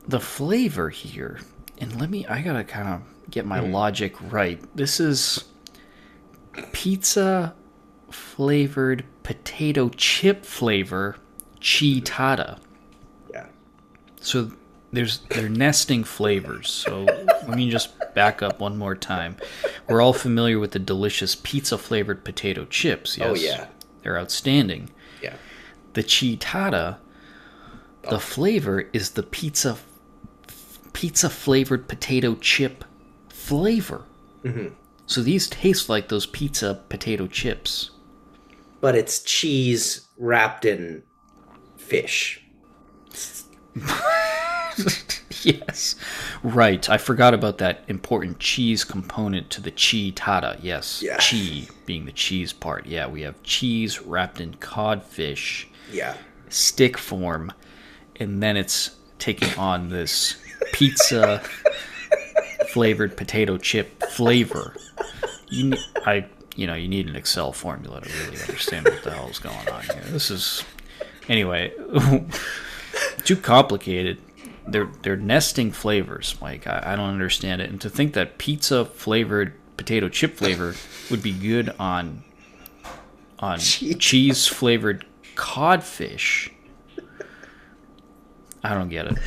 the 0.06 0.20
flavor 0.20 0.90
here, 0.90 1.40
and 1.78 1.98
let 2.00 2.10
me 2.10 2.26
I 2.26 2.42
gotta 2.42 2.64
kind 2.64 2.88
of 2.88 3.30
get 3.30 3.46
my 3.46 3.60
hmm. 3.60 3.72
logic 3.72 4.14
right. 4.32 4.62
This 4.76 5.00
is 5.00 5.44
pizza 6.72 7.54
flavored 8.10 9.04
potato 9.22 9.88
chip 9.90 10.44
flavor 10.44 11.16
Cheetara. 11.60 12.58
yeah. 13.32 13.46
So 14.20 14.52
there's 14.96 15.18
they're 15.28 15.48
nesting 15.48 16.04
flavors. 16.04 16.70
So 16.70 17.02
let 17.02 17.50
me 17.50 17.70
just 17.70 17.94
back 18.14 18.42
up 18.42 18.60
one 18.60 18.78
more 18.78 18.94
time. 18.94 19.36
We're 19.88 20.00
all 20.00 20.14
familiar 20.14 20.58
with 20.58 20.70
the 20.70 20.78
delicious 20.78 21.34
pizza 21.34 21.76
flavored 21.76 22.24
potato 22.24 22.64
chips. 22.64 23.18
Oh, 23.20 23.34
yes? 23.34 23.54
Oh, 23.54 23.60
yeah. 23.60 23.66
they're 24.02 24.18
outstanding. 24.18 24.88
Yeah. 25.22 25.34
The 25.92 26.02
cheetara, 26.02 26.96
the 28.02 28.16
oh. 28.16 28.18
flavor 28.18 28.88
is 28.94 29.10
the 29.10 29.22
pizza 29.22 29.76
pizza 30.94 31.28
flavored 31.28 31.88
potato 31.88 32.34
chip 32.36 32.82
flavor. 33.28 34.04
Mm-hmm. 34.44 34.68
So 35.04 35.22
these 35.22 35.48
taste 35.48 35.90
like 35.90 36.08
those 36.08 36.24
pizza 36.24 36.82
potato 36.88 37.26
chips. 37.26 37.90
But 38.80 38.96
it's 38.96 39.20
cheese 39.20 40.08
wrapped 40.16 40.64
in 40.64 41.02
fish. 41.76 42.42
yes, 45.42 45.96
right. 46.42 46.88
I 46.88 46.98
forgot 46.98 47.34
about 47.34 47.58
that 47.58 47.84
important 47.88 48.38
cheese 48.38 48.84
component 48.84 49.50
to 49.50 49.60
the 49.60 49.70
chi 49.70 50.12
tara. 50.14 50.56
Yes, 50.60 51.02
Yeah. 51.02 51.16
chi 51.18 51.68
being 51.86 52.04
the 52.06 52.12
cheese 52.12 52.52
part. 52.52 52.86
Yeah, 52.86 53.06
we 53.06 53.22
have 53.22 53.42
cheese 53.42 54.00
wrapped 54.02 54.40
in 54.40 54.54
codfish, 54.54 55.66
Yeah. 55.92 56.16
stick 56.48 56.98
form, 56.98 57.52
and 58.16 58.42
then 58.42 58.56
it's 58.56 58.90
taking 59.18 59.52
on 59.58 59.88
this 59.88 60.36
pizza 60.72 61.42
flavored 62.68 63.16
potato 63.16 63.56
chip 63.56 64.02
flavor. 64.10 64.74
You, 65.48 65.74
I, 66.04 66.26
you 66.56 66.66
know, 66.66 66.74
you 66.74 66.88
need 66.88 67.08
an 67.08 67.16
Excel 67.16 67.52
formula 67.52 68.00
to 68.00 68.08
really 68.24 68.40
understand 68.42 68.86
what 68.86 69.02
the 69.02 69.10
hell 69.12 69.28
is 69.28 69.38
going 69.38 69.68
on 69.68 69.82
here. 69.82 70.02
This 70.10 70.30
is, 70.30 70.64
anyway, 71.28 71.72
too 73.24 73.36
complicated. 73.36 74.18
They're 74.66 74.90
they're 75.02 75.16
nesting 75.16 75.72
flavors, 75.72 76.36
Mike. 76.40 76.66
I, 76.66 76.82
I 76.84 76.96
don't 76.96 77.10
understand 77.10 77.62
it. 77.62 77.70
And 77.70 77.80
to 77.80 77.90
think 77.90 78.14
that 78.14 78.38
pizza 78.38 78.84
flavored 78.84 79.54
potato 79.76 80.08
chip 80.08 80.36
flavor 80.36 80.74
would 81.10 81.22
be 81.22 81.32
good 81.32 81.74
on 81.78 82.24
on 83.38 83.58
cheese 83.58 84.46
flavored 84.46 85.04
codfish. 85.34 86.50
I 88.64 88.74
don't 88.74 88.88
get 88.88 89.06
it. 89.06 89.18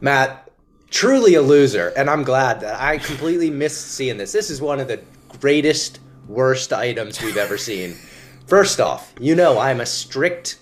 Matt, 0.00 0.50
truly 0.90 1.34
a 1.34 1.42
loser, 1.42 1.92
and 1.96 2.10
I'm 2.10 2.24
glad 2.24 2.60
that 2.60 2.80
I 2.80 2.98
completely 2.98 3.50
missed 3.50 3.92
seeing 3.92 4.16
this. 4.16 4.32
This 4.32 4.50
is 4.50 4.60
one 4.60 4.80
of 4.80 4.88
the 4.88 5.00
greatest, 5.40 6.00
worst 6.26 6.72
items 6.72 7.22
we've 7.22 7.36
ever 7.36 7.56
seen. 7.56 7.94
First 8.46 8.80
off, 8.80 9.12
you 9.20 9.34
know 9.34 9.58
I'm 9.58 9.80
a 9.80 9.86
strict 9.86 10.58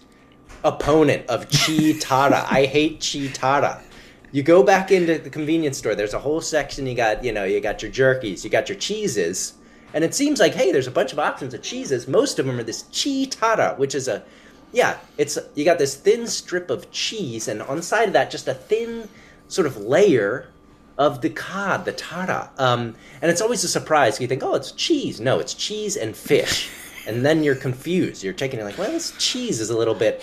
opponent 0.65 1.27
of 1.29 1.49
chi 1.51 1.93
tara. 1.99 2.47
I 2.51 2.67
hate 2.67 3.07
chi 3.13 3.29
tara. 3.33 3.83
You 4.31 4.43
go 4.43 4.63
back 4.63 4.91
into 4.91 5.19
the 5.19 5.31
convenience 5.31 5.79
store. 5.79 5.95
There's 5.95 6.15
a 6.15 6.19
whole 6.19 6.41
section. 6.41 6.87
You 6.87 6.95
got, 6.95 7.23
you 7.23 7.33
know, 7.33 7.45
you 7.45 7.61
got 7.61 7.83
your 7.83 7.91
jerkies, 7.91 8.45
you 8.45 8.51
got 8.51 8.69
your 8.69 8.79
cheeses, 8.79 9.55
and 9.93 10.03
it 10.03 10.15
seems 10.15 10.41
like, 10.41 10.55
hey, 10.55 10.73
there's 10.73 10.87
a 10.87 10.93
bunch 10.93 11.13
of 11.13 11.19
options 11.19 11.53
of 11.53 11.63
cheeses. 11.63 12.09
Most 12.09 12.39
of 12.39 12.47
them 12.47 12.59
are 12.59 12.63
this 12.63 12.85
chi 12.85 13.27
tara, 13.29 13.75
which 13.77 13.95
is 13.95 14.09
a, 14.09 14.25
yeah, 14.73 14.97
it's 15.19 15.39
you 15.55 15.65
got 15.67 15.79
this 15.79 15.97
thin 15.97 16.27
strip 16.27 16.71
of 16.71 16.91
cheese, 16.91 17.49
and 17.49 17.61
on 17.63 17.77
the 17.77 17.83
side 17.83 18.09
of 18.09 18.15
that, 18.15 18.31
just 18.31 18.49
a 18.49 18.55
thin 18.55 19.09
sort 19.49 19.67
of 19.67 19.77
layer 19.77 20.49
of 20.97 21.21
the 21.21 21.31
cod, 21.31 21.85
the 21.85 21.93
tara. 21.93 22.51
Um, 22.59 22.95
and 23.21 23.31
it's 23.31 23.41
always 23.41 23.65
a 23.65 23.69
surprise. 23.69 24.21
You 24.21 24.29
think, 24.29 24.43
oh, 24.43 24.55
it's 24.55 24.73
cheese. 24.73 25.21
No, 25.21 25.39
it's 25.41 25.55
cheese 25.55 25.97
and 25.97 26.17
fish. 26.17 26.71
And 27.07 27.25
then 27.25 27.43
you're 27.43 27.57
confused. 27.57 28.23
You're 28.23 28.33
taking 28.33 28.61
it 28.61 28.65
like, 28.65 28.79
well, 28.79 28.91
this 28.91 29.13
cheese 29.19 29.61
is 29.61 29.71
a 29.71 29.77
little 29.77 29.95
bit 29.95 30.23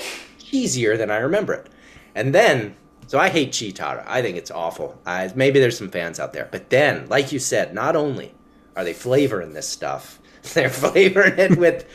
cheesier 0.51 0.97
than 0.97 1.11
I 1.11 1.17
remember 1.17 1.53
it. 1.53 1.67
And 2.15 2.33
then, 2.33 2.75
so 3.07 3.19
I 3.19 3.29
hate 3.29 3.57
chi 3.57 3.69
tara. 3.69 4.03
I 4.07 4.21
think 4.21 4.37
it's 4.37 4.51
awful. 4.51 4.99
I, 5.05 5.31
maybe 5.35 5.59
there's 5.59 5.77
some 5.77 5.89
fans 5.89 6.19
out 6.19 6.33
there. 6.33 6.47
But 6.51 6.69
then, 6.69 7.07
like 7.07 7.31
you 7.31 7.39
said, 7.39 7.73
not 7.73 7.95
only 7.95 8.33
are 8.75 8.83
they 8.83 8.93
flavoring 8.93 9.53
this 9.53 9.67
stuff, 9.67 10.19
they're 10.53 10.69
flavoring 10.69 11.37
it 11.37 11.57
with 11.57 11.85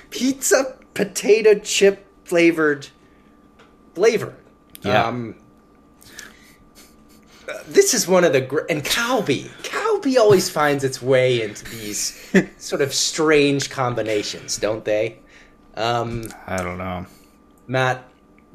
pizza 0.10 0.76
potato 0.94 1.58
chip 1.58 2.06
flavored 2.24 2.88
flavor. 3.94 4.34
Yeah. 4.82 5.06
Um, 5.06 5.34
this 7.66 7.94
is 7.94 8.06
one 8.06 8.24
of 8.24 8.32
the 8.32 8.40
gr- 8.40 8.66
and 8.68 8.84
Calbee. 8.84 9.50
Calbee 9.62 10.16
always 10.16 10.48
finds 10.48 10.84
its 10.84 11.02
way 11.02 11.42
into 11.42 11.64
these 11.64 12.18
sort 12.58 12.80
of 12.80 12.94
strange 12.94 13.70
combinations, 13.70 14.56
don't 14.56 14.84
they? 14.84 15.18
Um, 15.80 16.24
I 16.46 16.62
don't 16.62 16.78
know. 16.78 17.06
Matt, 17.66 18.04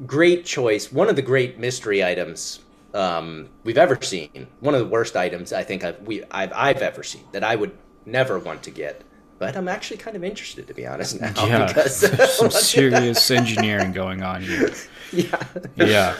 great 0.06 0.44
choice. 0.44 0.92
One 0.92 1.08
of 1.08 1.16
the 1.16 1.22
great 1.22 1.58
mystery 1.58 2.04
items 2.04 2.60
um, 2.94 3.48
we've 3.64 3.78
ever 3.78 4.00
seen. 4.00 4.46
One 4.60 4.74
of 4.74 4.80
the 4.80 4.86
worst 4.86 5.16
items 5.16 5.52
I 5.52 5.62
think 5.64 5.84
I've, 5.84 6.00
we, 6.02 6.22
I've, 6.30 6.52
I've 6.54 6.82
ever 6.82 7.02
seen 7.02 7.24
that 7.32 7.42
I 7.42 7.56
would 7.56 7.76
never 8.04 8.38
want 8.38 8.62
to 8.64 8.70
get. 8.70 9.02
But 9.38 9.54
I'm 9.54 9.68
actually 9.68 9.98
kind 9.98 10.16
of 10.16 10.24
interested, 10.24 10.66
to 10.68 10.74
be 10.74 10.86
honest, 10.86 11.20
now. 11.20 11.46
Yeah, 11.46 11.66
because 11.66 12.00
there's 12.00 12.32
some 12.38 12.50
serious 12.50 13.30
engineering 13.30 13.92
going 13.92 14.22
on 14.22 14.40
here. 14.40 14.72
yeah. 15.12 15.42
Yeah, 15.74 16.16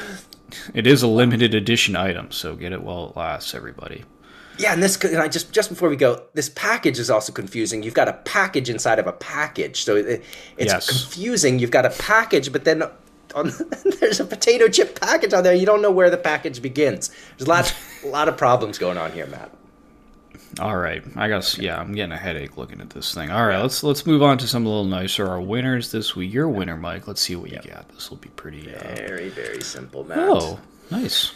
it 0.74 0.86
is 0.86 1.02
a 1.02 1.06
limited 1.06 1.54
edition 1.54 1.96
item, 1.96 2.30
so 2.30 2.54
get 2.56 2.72
it 2.72 2.82
while 2.82 3.08
it 3.08 3.16
lasts, 3.16 3.54
everybody. 3.54 4.04
Yeah, 4.58 4.72
and 4.72 4.82
this 4.82 4.96
and 5.04 5.18
I 5.18 5.28
just 5.28 5.52
just 5.52 5.68
before 5.68 5.88
we 5.88 5.96
go, 5.96 6.22
this 6.34 6.48
package 6.48 6.98
is 6.98 7.10
also 7.10 7.32
confusing. 7.32 7.82
You've 7.82 7.94
got 7.94 8.08
a 8.08 8.14
package 8.14 8.70
inside 8.70 8.98
of 8.98 9.06
a 9.06 9.12
package, 9.12 9.82
so 9.82 9.96
it, 9.96 10.22
it's 10.56 10.72
Yes. 10.72 10.88
confusing. 10.88 11.58
You've 11.58 11.70
got 11.70 11.84
a 11.84 11.90
package, 11.90 12.52
but 12.52 12.64
then 12.64 12.82
on, 13.34 13.52
there's 14.00 14.20
a 14.20 14.24
potato 14.24 14.68
chip 14.68 14.98
package 14.98 15.34
on 15.34 15.42
there. 15.44 15.54
You 15.54 15.66
don't 15.66 15.82
know 15.82 15.90
where 15.90 16.10
the 16.10 16.16
package 16.16 16.62
begins. 16.62 17.10
There's 17.36 17.46
a 17.46 17.50
lot 17.50 17.74
a 18.04 18.08
lot 18.08 18.28
of 18.28 18.36
problems 18.36 18.78
going 18.78 18.98
on 18.98 19.12
here, 19.12 19.26
Matt. 19.26 19.50
All 20.58 20.76
right, 20.76 21.02
I 21.16 21.28
guess 21.28 21.58
yeah, 21.58 21.78
I'm 21.78 21.92
getting 21.92 22.12
a 22.12 22.16
headache 22.16 22.56
looking 22.56 22.80
at 22.80 22.88
this 22.90 23.12
thing. 23.12 23.30
All 23.30 23.46
right, 23.46 23.60
let's 23.60 23.82
let's 23.82 24.06
move 24.06 24.22
on 24.22 24.38
to 24.38 24.48
something 24.48 24.66
a 24.66 24.70
little 24.70 24.84
nicer. 24.86 25.26
Our 25.26 25.40
winners 25.40 25.92
this 25.92 26.16
week. 26.16 26.32
Your 26.32 26.48
winner, 26.48 26.78
Mike. 26.78 27.06
Let's 27.06 27.20
see 27.20 27.36
what 27.36 27.50
you 27.50 27.58
got. 27.58 27.88
This 27.90 28.08
will 28.08 28.16
be 28.16 28.30
pretty. 28.30 28.74
Uh... 28.74 28.94
Very 28.94 29.28
very 29.28 29.60
simple, 29.60 30.04
Matt. 30.04 30.18
Oh, 30.18 30.58
nice. 30.90 31.32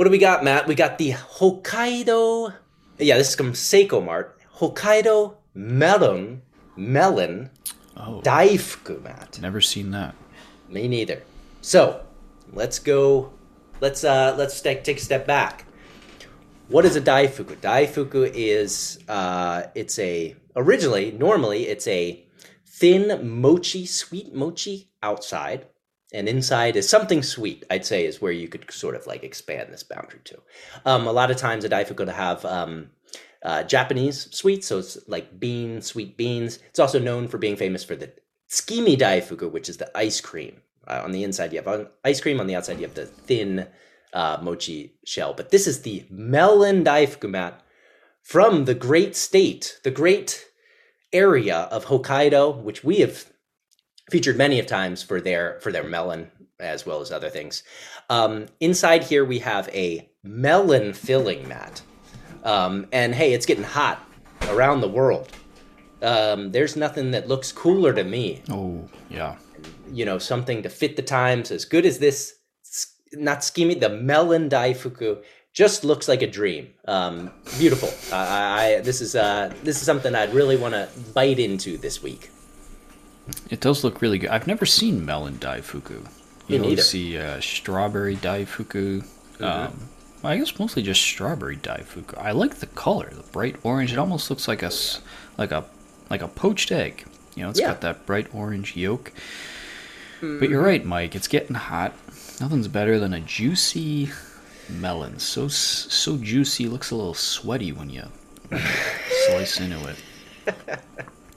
What 0.00 0.04
do 0.04 0.12
we 0.12 0.16
got, 0.16 0.42
Matt? 0.42 0.66
We 0.66 0.74
got 0.74 0.96
the 0.96 1.10
Hokkaido. 1.10 2.54
Yeah, 2.98 3.18
this 3.18 3.28
is 3.28 3.34
from 3.34 3.52
Seicomart. 3.52 4.30
Hokkaido 4.56 5.34
melon 5.52 6.40
melon 6.74 7.50
Oh, 7.98 8.22
daifuku, 8.24 9.02
Matt. 9.02 9.38
never 9.42 9.60
seen 9.60 9.90
that. 9.90 10.14
Me 10.70 10.88
neither. 10.88 11.22
So 11.60 12.00
let's 12.54 12.78
go. 12.78 13.30
Let's 13.82 14.02
uh, 14.02 14.34
let's 14.38 14.62
take 14.62 14.84
take 14.84 14.96
a 14.96 15.00
step 15.02 15.26
back. 15.26 15.66
What 16.68 16.86
is 16.86 16.96
a 16.96 17.02
daifuku? 17.02 17.56
Daifuku 17.56 18.32
is 18.32 19.00
uh, 19.06 19.64
it's 19.74 19.98
a 19.98 20.34
originally 20.56 21.10
normally 21.10 21.66
it's 21.66 21.86
a 21.86 22.24
thin 22.64 23.20
mochi, 23.42 23.84
sweet 23.84 24.34
mochi 24.34 24.88
outside, 25.02 25.66
and 26.12 26.28
inside 26.28 26.76
is 26.76 26.88
something 26.88 27.22
sweet. 27.22 27.64
I'd 27.70 27.86
say 27.86 28.04
is 28.04 28.20
where 28.20 28.32
you 28.32 28.48
could 28.48 28.70
sort 28.70 28.94
of 28.94 29.06
like 29.06 29.22
expand 29.22 29.72
this 29.72 29.82
boundary 29.82 30.20
to. 30.24 30.38
Um, 30.84 31.06
a 31.06 31.12
lot 31.12 31.30
of 31.30 31.36
times 31.36 31.64
a 31.64 31.68
daifuku 31.68 32.04
to 32.06 32.12
have 32.12 32.44
um, 32.44 32.90
uh, 33.42 33.62
Japanese 33.64 34.28
sweets, 34.34 34.66
so 34.66 34.78
it's 34.78 34.98
like 35.08 35.38
bean, 35.38 35.80
sweet 35.82 36.16
beans. 36.16 36.58
It's 36.68 36.78
also 36.78 36.98
known 36.98 37.28
for 37.28 37.38
being 37.38 37.56
famous 37.56 37.84
for 37.84 37.96
the 37.96 38.12
Yukimi 38.50 38.98
daifuku, 38.98 39.50
which 39.50 39.68
is 39.68 39.76
the 39.76 39.96
ice 39.96 40.20
cream. 40.20 40.62
Uh, 40.86 41.02
on 41.04 41.12
the 41.12 41.22
inside, 41.22 41.52
you 41.52 41.62
have 41.62 41.88
ice 42.04 42.20
cream. 42.20 42.40
On 42.40 42.46
the 42.46 42.56
outside, 42.56 42.78
you 42.78 42.86
have 42.86 42.94
the 42.94 43.06
thin 43.06 43.68
uh, 44.12 44.38
mochi 44.42 44.94
shell. 45.04 45.34
But 45.34 45.50
this 45.50 45.66
is 45.66 45.82
the 45.82 46.06
melon 46.10 46.84
daifuku 46.84 47.30
Matt 47.30 47.62
from 48.22 48.64
the 48.64 48.74
great 48.74 49.14
state, 49.14 49.78
the 49.84 49.90
great 49.90 50.46
area 51.12 51.68
of 51.70 51.86
Hokkaido, 51.86 52.62
which 52.62 52.84
we 52.84 52.96
have 52.98 53.26
featured 54.10 54.36
many 54.36 54.58
of 54.58 54.66
times 54.66 55.02
for 55.02 55.20
their 55.20 55.58
for 55.60 55.72
their 55.72 55.84
melon 55.84 56.30
as 56.60 56.86
well 56.86 57.00
as 57.00 57.10
other 57.10 57.30
things. 57.30 57.62
Um, 58.08 58.46
inside 58.60 59.04
here, 59.04 59.24
we 59.24 59.38
have 59.40 59.68
a 59.70 60.08
melon 60.22 60.92
filling 60.92 61.48
Matt. 61.48 61.82
Um, 62.44 62.86
and 62.92 63.14
hey, 63.14 63.32
it's 63.32 63.46
getting 63.46 63.64
hot 63.64 64.06
around 64.48 64.80
the 64.80 64.88
world. 64.88 65.30
Um, 66.02 66.52
there's 66.52 66.76
nothing 66.76 67.10
that 67.10 67.28
looks 67.28 67.52
cooler 67.52 67.92
to 67.92 68.04
me. 68.04 68.42
Oh, 68.50 68.88
yeah. 69.10 69.36
You 69.92 70.04
know, 70.04 70.18
something 70.18 70.62
to 70.62 70.68
fit 70.68 70.96
the 70.96 71.02
times 71.02 71.50
as 71.50 71.64
good 71.64 71.84
as 71.84 71.98
this. 71.98 72.36
Not 73.12 73.40
skimmy, 73.40 73.78
the 73.78 73.88
melon 73.88 74.48
daifuku 74.48 75.22
just 75.52 75.82
looks 75.82 76.06
like 76.06 76.22
a 76.22 76.28
dream. 76.28 76.68
Um, 76.86 77.32
beautiful. 77.58 77.90
I, 78.16 78.26
I, 78.26 78.76
I 78.76 78.80
this 78.80 79.00
is 79.00 79.16
uh, 79.16 79.52
this 79.64 79.80
is 79.80 79.82
something 79.82 80.14
I'd 80.14 80.32
really 80.32 80.56
want 80.56 80.74
to 80.74 80.88
bite 81.12 81.40
into 81.40 81.76
this 81.76 82.02
week. 82.02 82.30
It 83.50 83.60
does 83.60 83.82
look 83.84 84.00
really 84.02 84.18
good. 84.18 84.30
I've 84.30 84.46
never 84.46 84.66
seen 84.66 85.04
melon 85.04 85.34
daifuku. 85.38 86.02
Me 86.48 86.56
You 86.56 86.62
always 86.62 86.70
neither. 86.70 86.82
see 86.82 87.18
uh, 87.18 87.40
strawberry 87.40 88.16
daifuku. 88.16 89.04
Mm-hmm. 89.38 89.44
Um, 89.44 89.88
I 90.22 90.36
guess 90.36 90.58
mostly 90.58 90.82
just 90.82 91.00
strawberry 91.00 91.56
daifuku. 91.56 92.16
I 92.18 92.32
like 92.32 92.56
the 92.56 92.66
color, 92.66 93.08
the 93.12 93.22
bright 93.32 93.56
orange. 93.62 93.92
It 93.92 93.98
almost 93.98 94.28
looks 94.30 94.46
like 94.48 94.62
a 94.62 94.70
like 95.38 95.50
a 95.52 95.64
like 96.10 96.22
a 96.22 96.28
poached 96.28 96.70
egg. 96.72 97.04
You 97.36 97.44
know, 97.44 97.50
it's 97.50 97.60
Yeah. 97.60 97.68
got 97.68 97.80
that 97.82 98.06
bright 98.06 98.34
orange 98.34 98.76
yolk. 98.76 99.12
But 100.20 100.50
you're 100.50 100.62
right, 100.62 100.84
Mike. 100.84 101.14
It's 101.16 101.28
getting 101.28 101.54
hot. 101.56 101.94
Nothing's 102.40 102.68
better 102.68 102.98
than 102.98 103.14
a 103.14 103.20
juicy 103.20 104.10
melon. 104.68 105.18
So 105.18 105.48
so 105.48 106.18
juicy, 106.18 106.66
looks 106.68 106.90
a 106.90 106.96
little 106.96 107.14
sweaty 107.14 107.72
when 107.72 107.88
you 107.88 108.04
slice 109.28 109.58
into 109.60 109.88
it. 109.88 109.96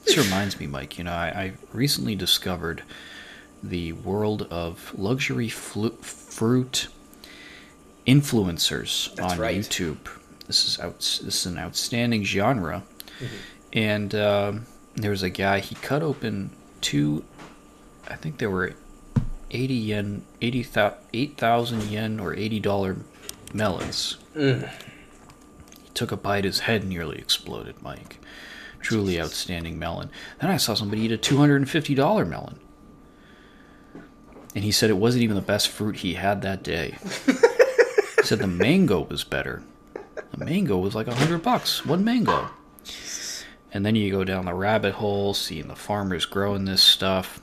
This 0.05 0.17
reminds 0.17 0.59
me, 0.59 0.67
Mike. 0.67 0.97
You 0.97 1.05
know, 1.05 1.13
I, 1.13 1.27
I 1.27 1.53
recently 1.71 2.15
discovered 2.15 2.83
the 3.61 3.93
world 3.93 4.43
of 4.51 4.93
luxury 4.97 5.47
flu- 5.49 5.95
fruit 6.01 6.87
influencers 8.05 9.13
That's 9.15 9.33
on 9.33 9.39
right. 9.39 9.55
YouTube. 9.57 9.97
This 10.47 10.65
is 10.67 10.79
out. 10.79 10.97
This 10.99 11.21
is 11.21 11.45
an 11.45 11.57
outstanding 11.57 12.23
genre, 12.23 12.83
Mm-hmm. 13.19 13.35
and 13.73 14.15
um 14.15 14.65
there 14.95 15.11
was 15.11 15.23
a 15.23 15.29
guy. 15.29 15.59
He 15.59 15.75
cut 15.75 16.01
open 16.03 16.49
two. 16.81 17.23
I 18.07 18.15
think 18.15 18.39
they 18.39 18.47
were 18.47 18.73
80 19.51 19.73
yen, 19.73 20.23
80, 20.41 20.65
8,000 21.13 21.83
yen 21.83 22.19
or 22.19 22.35
$80 22.35 22.99
melons. 23.53 24.17
He 24.35 24.63
took 25.93 26.11
a 26.11 26.17
bite, 26.17 26.43
his 26.43 26.61
head 26.61 26.83
nearly 26.83 27.17
exploded, 27.17 27.81
Mike. 27.81 28.19
Truly 28.83 29.19
outstanding 29.19 29.79
melon. 29.79 30.11
Then 30.39 30.51
I 30.51 30.57
saw 30.57 30.73
somebody 30.75 31.01
eat 31.03 31.11
a 31.11 31.17
$250 31.17 32.27
melon. 32.27 32.59
And 34.55 34.63
he 34.63 34.71
said 34.71 34.89
it 34.91 34.97
wasn't 34.97 35.23
even 35.23 35.35
the 35.35 35.41
best 35.41 35.69
fruit 35.69 35.95
he 35.97 36.13
had 36.13 36.41
that 36.43 36.61
day. 36.61 36.97
he 37.25 38.23
said 38.23 38.37
the 38.39 38.45
mango 38.47 39.01
was 39.01 39.23
better. 39.23 39.63
The 40.31 40.45
mango 40.45 40.77
was 40.77 40.93
like 40.93 41.07
a 41.07 41.15
hundred 41.15 41.41
bucks, 41.41 41.85
one 41.85 42.03
mango. 42.03 42.49
And 43.71 43.83
then 43.85 43.95
you 43.95 44.11
go 44.11 44.23
down 44.23 44.45
the 44.45 44.53
rabbit 44.53 44.95
hole, 44.95 45.33
seeing 45.33 45.67
the 45.67 45.75
farmers 45.75 46.25
growing 46.25 46.65
this 46.65 46.83
stuff. 46.83 47.41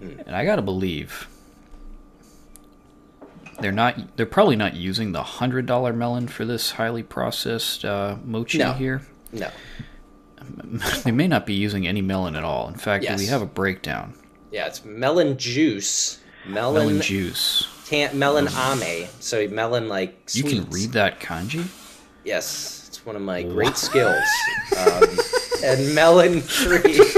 And 0.00 0.34
I 0.34 0.44
gotta 0.44 0.62
believe 0.62 1.28
they're 3.60 3.70
not. 3.70 4.16
They're 4.16 4.26
probably 4.26 4.56
not 4.56 4.74
using 4.74 5.12
the 5.12 5.22
hundred 5.22 5.66
dollar 5.66 5.92
melon 5.92 6.26
for 6.26 6.44
this 6.44 6.72
highly 6.72 7.04
processed 7.04 7.84
uh, 7.84 8.16
mochi 8.24 8.58
No. 8.58 8.72
here. 8.72 9.02
No. 9.32 9.50
They 11.04 11.10
may 11.10 11.26
not 11.28 11.46
be 11.46 11.54
using 11.54 11.86
any 11.86 12.02
melon 12.02 12.36
at 12.36 12.44
all. 12.44 12.68
In 12.68 12.74
fact, 12.74 13.04
Yes. 13.04 13.18
we 13.18 13.26
have 13.26 13.42
a 13.42 13.46
breakdown. 13.46 14.14
Yeah, 14.50 14.66
it's 14.66 14.84
melon 14.84 15.36
juice. 15.38 16.18
Melon, 16.46 16.86
Melon 16.86 17.00
juice. 17.02 17.68
Tan- 17.86 18.18
melon 18.18 18.48
ame. 18.48 19.06
So 19.20 19.46
melon 19.48 19.88
like 19.88 20.18
You 20.32 20.42
can 20.44 20.68
read 20.70 20.92
that 20.92 21.20
kanji. 21.20 21.66
Yes, 22.24 22.84
it's 22.88 23.04
one 23.06 23.14
of 23.16 23.22
my 23.22 23.42
great 23.42 23.76
skills. 23.76 24.22
Um, 24.76 25.04
and 25.64 25.94
melon 25.94 26.42
tree. 26.42 27.00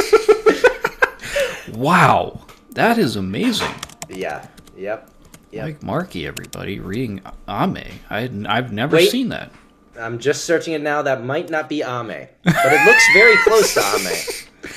Wow, 1.72 2.42
that 2.72 2.98
is 2.98 3.16
amazing. 3.16 3.72
yeah. 4.08 4.46
Yep. 4.76 5.10
Yep. 5.52 5.64
Mike 5.64 5.82
Markey, 5.82 6.26
everybody, 6.26 6.78
reading 6.80 7.20
Ame. 7.48 7.78
I, 8.10 8.30
I've 8.48 8.72
never 8.72 8.96
Wait. 8.96 9.10
seen 9.10 9.28
that. 9.30 9.50
I'm 9.98 10.18
just 10.18 10.44
searching 10.44 10.74
it 10.74 10.80
now. 10.80 11.02
That 11.02 11.24
might 11.24 11.50
not 11.50 11.68
be 11.68 11.82
ame, 11.82 12.06
but 12.44 12.72
it 12.72 12.86
looks 12.86 13.04
very 13.14 13.36
close 13.44 13.74
to 13.74 13.80
ame. 13.80 14.70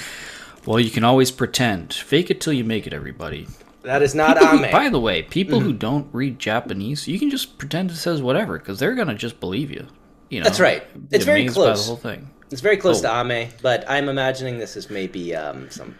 Well, 0.65 0.81
you 0.81 0.89
can 0.91 1.05
always 1.05 1.31
pretend. 1.31 1.93
Fake 1.93 2.29
it 2.29 2.41
till 2.41 2.51
you 2.51 2.65
make 2.65 2.85
it, 2.87 2.93
everybody. 2.93 3.47
That 3.83 4.01
is 4.01 4.13
not 4.13 4.37
People 4.37 4.57
who- 4.57 4.65
ame. 4.65 4.71
by 4.73 4.89
the 4.89 4.99
way, 4.99 5.23
people 5.23 5.59
Mm-hmm. 5.59 5.67
who 5.67 5.73
don't 5.73 6.07
read 6.11 6.39
Japanese, 6.39 7.07
you 7.07 7.17
can 7.17 7.29
just 7.29 7.57
pretend 7.57 7.89
it 7.89 7.95
says 7.95 8.21
whatever 8.21 8.59
because 8.59 8.77
they're 8.77 8.93
gonna 8.93 9.15
just 9.15 9.39
believe 9.39 9.71
you. 9.71 9.87
You 10.29 10.39
know, 10.39 10.43
That's 10.43 10.59
right. 10.59 10.83
It's 11.09 11.23
very 11.23 11.47
close. 11.47 11.83
the 11.83 11.87
whole 11.87 11.95
thing. 11.95 12.29
It's 12.51 12.59
very 12.59 12.75
close 12.75 12.99
Oh. 13.05 13.23
to 13.23 13.31
ame, 13.33 13.49
but 13.61 13.85
I'm 13.89 14.09
imagining 14.09 14.57
this 14.57 14.75
is 14.75 14.89
maybe 14.89 15.33
um, 15.33 15.69
some. 15.69 15.95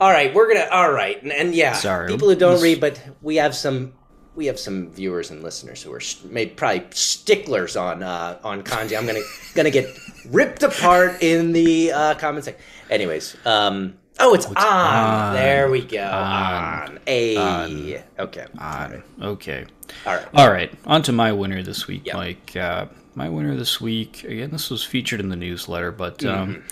All 0.00 0.10
right, 0.10 0.32
we're 0.32 0.48
gonna. 0.48 0.66
All 0.72 0.90
right, 0.90 1.22
and, 1.22 1.30
and 1.30 1.54
yeah, 1.54 1.74
Sorry. 1.74 2.08
people 2.08 2.26
who 2.30 2.36
don't 2.36 2.62
read, 2.62 2.80
but 2.80 2.98
we 3.20 3.36
have 3.36 3.54
some. 3.54 3.92
We 4.40 4.46
have 4.46 4.58
some 4.58 4.88
viewers 4.88 5.30
and 5.30 5.42
listeners 5.42 5.82
who 5.82 5.92
are 5.92 6.00
maybe 6.24 6.52
probably 6.52 6.86
sticklers 6.92 7.76
on 7.76 8.02
uh, 8.02 8.38
on 8.42 8.62
kanji. 8.62 8.96
I'm 8.96 9.04
gonna 9.04 9.20
gonna 9.54 9.68
get 9.70 9.86
ripped 10.30 10.62
apart 10.62 11.22
in 11.22 11.52
the 11.52 11.92
uh, 11.92 12.14
comment 12.14 12.46
section. 12.46 12.64
Anyways, 12.88 13.36
um, 13.44 13.98
oh, 14.18 14.32
it's, 14.32 14.46
on. 14.46 14.56
on. 14.56 15.34
There 15.34 15.70
we 15.70 15.84
go. 15.84 16.02
On. 16.02 16.88
On. 16.88 16.98
A. 17.06 18.02
Okay. 18.18 18.46
On. 18.58 19.02
Okay. 19.20 19.66
All 20.06 20.14
right. 20.16 20.26
All 20.32 20.50
right. 20.50 20.72
On 20.86 21.02
to 21.02 21.12
my 21.12 21.32
winner 21.32 21.62
this 21.62 21.86
week, 21.86 22.06
Yeah. 22.06 22.16
Mike. 22.16 22.56
Uh, 22.56 22.86
my 23.14 23.28
winner 23.28 23.54
this 23.56 23.78
week, 23.78 24.24
again, 24.24 24.52
this 24.52 24.70
was 24.70 24.82
featured 24.82 25.20
in 25.20 25.28
the 25.28 25.36
newsletter, 25.36 25.92
but 25.92 26.16
Mm-hmm. 26.20 26.40
um, 26.52 26.64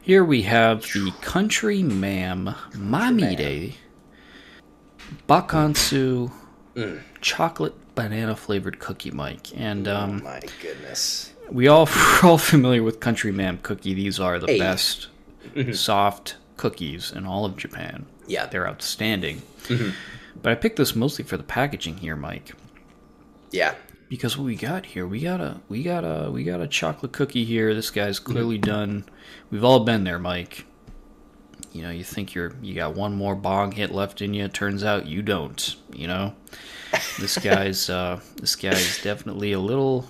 here 0.00 0.24
we 0.24 0.40
have 0.42 0.80
the 0.94 1.12
Country 1.20 1.82
Ma'am 1.82 2.54
Mamide 2.72 3.74
Bakansu 5.28 6.32
Mm. 6.74 7.00
chocolate 7.20 7.74
banana 7.94 8.36
flavored 8.36 8.78
cookie, 8.78 9.10
Mike. 9.10 9.48
And 9.56 9.88
um, 9.88 10.22
My 10.22 10.40
goodness. 10.62 11.32
we 11.50 11.66
all 11.68 11.86
we're 12.22 12.28
all 12.30 12.38
familiar 12.38 12.82
with 12.82 13.00
Country 13.00 13.32
Ma'am 13.32 13.58
cookie. 13.62 13.94
These 13.94 14.20
are 14.20 14.38
the 14.38 14.46
Hey. 14.46 14.58
best 14.58 15.08
soft 15.72 16.36
cookies 16.56 17.10
in 17.12 17.26
all 17.26 17.44
of 17.44 17.56
Japan. 17.56 18.06
Mm-hmm. 18.06 18.30
Yeah. 18.30 18.42
Mm-hmm. 18.42 18.50
They're 18.52 18.68
outstanding. 18.68 19.42
But 20.42 20.52
I 20.52 20.54
picked 20.54 20.76
this 20.76 20.94
mostly 20.96 21.24
for 21.24 21.36
the 21.36 21.42
packaging 21.42 21.98
here, 21.98 22.16
Mike. 22.16 22.52
Yeah. 23.50 23.74
Because 24.08 24.36
what 24.38 24.44
we 24.44 24.56
got 24.56 24.86
here, 24.86 25.06
we 25.06 25.20
got 25.20 25.40
a 25.40 25.60
we 25.68 25.82
got 25.82 26.04
a 26.04 26.30
we 26.30 26.42
got 26.44 26.60
a 26.60 26.66
chocolate 26.66 27.12
cookie 27.12 27.44
here. 27.44 27.74
This 27.74 27.90
guy's 27.90 28.18
clearly 28.18 28.58
done. 28.58 29.04
We've 29.50 29.62
all 29.64 29.80
been 29.80 30.04
there, 30.04 30.18
Mike. 30.18 30.66
You 31.72 31.82
know, 31.82 31.90
you 31.90 32.02
think 32.04 32.34
you're 32.34 32.52
you 32.62 32.74
got 32.74 32.94
one 32.94 33.14
more 33.14 33.36
bong 33.36 33.72
hit 33.72 33.92
left 33.92 34.20
in 34.20 34.34
you. 34.34 34.48
Turns 34.48 34.82
out 34.82 35.06
you 35.06 35.22
don't. 35.22 35.76
You 35.92 36.08
know, 36.08 36.34
this 37.18 37.38
guy's 37.38 37.88
uh, 37.88 38.20
this 38.36 38.56
guy's 38.56 39.00
definitely 39.02 39.52
a 39.52 39.60
little 39.60 40.06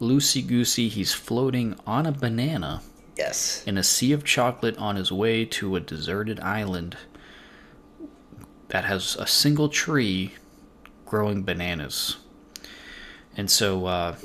loosey 0.00 0.46
goosey. 0.46 0.88
He's 0.88 1.12
floating 1.12 1.76
on 1.86 2.06
a 2.06 2.12
banana 2.12 2.82
Yes. 3.16 3.62
in 3.66 3.76
a 3.78 3.82
sea 3.82 4.12
of 4.12 4.24
chocolate 4.24 4.76
on 4.78 4.96
his 4.96 5.10
way 5.12 5.44
to 5.46 5.76
a 5.76 5.80
deserted 5.80 6.38
island 6.40 6.96
that 8.68 8.84
has 8.84 9.16
a 9.16 9.26
single 9.26 9.68
tree 9.68 10.34
growing 11.06 11.42
bananas. 11.42 12.16
And 13.36 13.50
so 13.50 13.86
uh, 13.86 14.16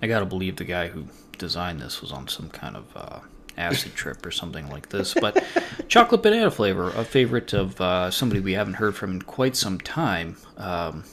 I 0.00 0.06
gotta 0.06 0.26
believe 0.26 0.56
the 0.56 0.64
guy 0.64 0.88
who 0.88 1.06
designed 1.38 1.80
this 1.80 2.00
was 2.00 2.12
on 2.12 2.28
some 2.28 2.48
kind 2.50 2.76
of 2.76 2.84
uh, 2.96 3.20
acid 3.56 3.94
trip 3.94 4.24
or 4.24 4.30
something 4.30 4.68
like 4.70 4.88
this. 4.90 5.14
But 5.14 5.42
chocolate 5.88 6.22
banana 6.22 6.50
flavor, 6.50 6.90
a 6.90 7.04
favorite 7.04 7.52
of 7.52 7.80
uh, 7.80 8.10
somebody 8.10 8.40
we 8.40 8.52
haven't 8.52 8.74
heard 8.74 8.94
from 8.96 9.12
in 9.12 9.22
quite 9.22 9.56
some 9.56 9.78
time. 9.78 10.36
Um, 10.56 11.04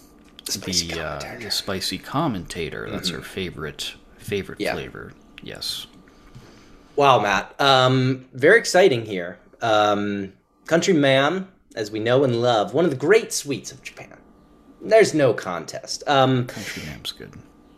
Spicy 0.45 0.87
the, 0.93 1.01
uh, 1.05 1.39
the 1.39 1.51
spicy 1.51 1.99
commentator. 1.99 2.89
That's 2.89 3.09
her 3.09 3.21
favorite 3.21 3.93
favorite 4.17 4.59
Yeah. 4.59 4.73
flavor. 4.73 5.13
Yes. 5.43 5.85
Wow, 6.95 7.19
Matt. 7.19 7.53
Um, 7.61 8.25
very 8.33 8.57
exciting 8.59 9.05
here. 9.05 9.37
Um, 9.61 10.33
Country 10.65 10.93
Ma'am, 10.93 11.47
as 11.75 11.91
we 11.91 11.99
know 11.99 12.23
and 12.23 12.41
love, 12.41 12.73
one 12.73 12.83
of 12.85 12.91
the 12.91 12.97
great 12.97 13.31
sweets 13.31 13.71
of 13.71 13.81
Japan. 13.83 14.17
There's 14.81 15.13
no 15.13 15.33
contest. 15.33 16.03
Um, 16.07 16.47
Country 16.47 16.83
Ma'am's 16.87 17.11
good. 17.11 17.33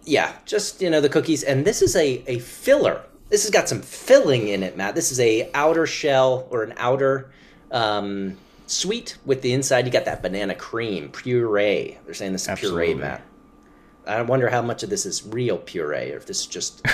yeah, 0.05 0.33
just 0.45 0.81
you 0.81 0.89
know 0.89 1.01
the 1.01 1.09
cookies, 1.09 1.43
and 1.43 1.65
this 1.65 1.81
is 1.81 1.95
a 1.95 2.23
a 2.27 2.39
filler. 2.39 3.01
This 3.31 3.43
has 3.43 3.49
got 3.49 3.67
some 3.69 3.81
filling 3.81 4.49
in 4.49 4.61
it, 4.61 4.75
Matt. 4.75 4.93
This 4.93 5.11
is 5.11 5.19
a 5.21 5.49
outer 5.53 5.87
shell 5.87 6.47
or 6.51 6.63
an 6.63 6.73
outer 6.75 7.31
um, 7.71 8.37
sweet 8.67 9.17
with 9.25 9.41
the 9.41 9.53
inside. 9.53 9.85
You 9.85 9.91
got 9.91 10.03
that 10.03 10.21
banana 10.21 10.53
cream 10.53 11.09
puree. 11.09 11.97
They're 12.05 12.13
saying 12.13 12.33
this 12.33 12.43
is 12.43 12.49
Absolutely. 12.49 12.87
puree, 12.87 12.99
Matt. 12.99 13.21
I 14.05 14.21
wonder 14.23 14.49
how 14.49 14.61
much 14.61 14.83
of 14.83 14.89
this 14.89 15.05
is 15.05 15.25
real 15.25 15.57
puree, 15.57 16.11
or 16.11 16.17
if 16.17 16.25
this 16.25 16.41
is 16.41 16.45
just 16.45 16.85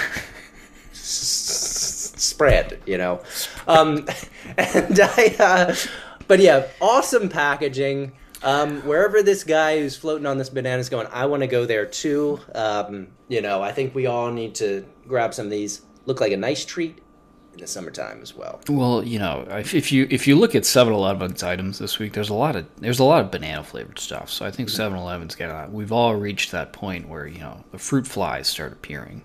s- 0.91 2.13
spread, 2.17 2.81
you 2.85 2.99
know. 2.99 3.21
Um, 3.67 4.05
and 4.59 4.99
I, 5.01 5.35
uh, 5.39 5.75
but 6.27 6.39
yeah, 6.39 6.67
awesome 6.79 7.29
packaging. 7.29 8.11
Um, 8.43 8.81
wherever 8.81 9.23
this 9.23 9.43
guy 9.43 9.79
who's 9.79 9.97
floating 9.97 10.27
on 10.27 10.37
this 10.37 10.49
banana 10.49 10.79
is 10.79 10.89
going, 10.89 11.07
I 11.11 11.25
want 11.25 11.41
to 11.41 11.47
go 11.47 11.65
there 11.65 11.87
too. 11.87 12.39
Um, 12.53 13.07
you 13.27 13.41
know, 13.41 13.63
I 13.63 13.71
think 13.71 13.95
we 13.95 14.05
all 14.05 14.31
need 14.31 14.53
to 14.55 14.85
grab 15.07 15.33
some 15.33 15.47
of 15.47 15.51
these. 15.51 15.81
Look 16.07 16.19
like 16.19 16.31
a 16.31 16.37
nice 16.37 16.65
treat 16.65 16.99
in 17.53 17.59
the 17.59 17.67
summertime 17.67 18.21
as 18.21 18.35
well. 18.35 18.61
Well, 18.69 19.03
you 19.03 19.19
know, 19.19 19.45
if, 19.49 19.73
if 19.73 19.91
you 19.91 20.07
if 20.09 20.27
you 20.27 20.35
look 20.35 20.55
at 20.55 20.63
7-Eleven's 20.63 21.43
items 21.43 21.79
this 21.79 21.99
week, 21.99 22.13
there's 22.13 22.29
a 22.29 22.33
lot 22.33 22.55
of 22.55 22.65
there's 22.77 22.99
a 22.99 23.03
lot 23.03 23.23
of 23.23 23.31
banana 23.31 23.63
flavored 23.63 23.99
stuff. 23.99 24.29
So 24.29 24.45
I 24.45 24.51
think 24.51 24.69
mm-hmm. 24.69 24.95
7-Eleven's 24.95 25.35
got 25.35 25.71
we've 25.71 25.91
all 25.91 26.15
reached 26.15 26.51
that 26.51 26.73
point 26.73 27.07
where 27.07 27.27
you 27.27 27.39
know 27.39 27.63
the 27.71 27.77
fruit 27.77 28.07
flies 28.07 28.47
start 28.47 28.71
appearing. 28.71 29.21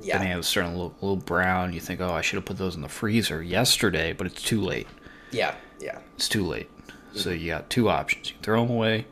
Yeah. 0.00 0.18
Bananas 0.18 0.48
starting 0.48 0.72
to 0.72 0.78
look 0.78 0.94
a 1.00 1.04
little 1.04 1.16
brown. 1.16 1.72
You 1.72 1.80
think, 1.80 2.00
oh, 2.00 2.12
I 2.12 2.20
should 2.20 2.36
have 2.36 2.44
put 2.44 2.58
those 2.58 2.74
in 2.74 2.82
the 2.82 2.88
freezer 2.88 3.42
yesterday, 3.42 4.12
but 4.12 4.26
it's 4.26 4.42
too 4.42 4.60
late. 4.60 4.86
Yeah, 5.30 5.54
yeah, 5.80 6.00
It's 6.16 6.28
too 6.28 6.44
late. 6.44 6.70
So 7.14 7.30
mm-hmm. 7.30 7.40
you 7.40 7.50
got 7.50 7.70
two 7.70 7.88
options: 7.88 8.28
you 8.28 8.34
can 8.34 8.42
throw 8.42 8.62
them 8.62 8.74
away, 8.74 9.06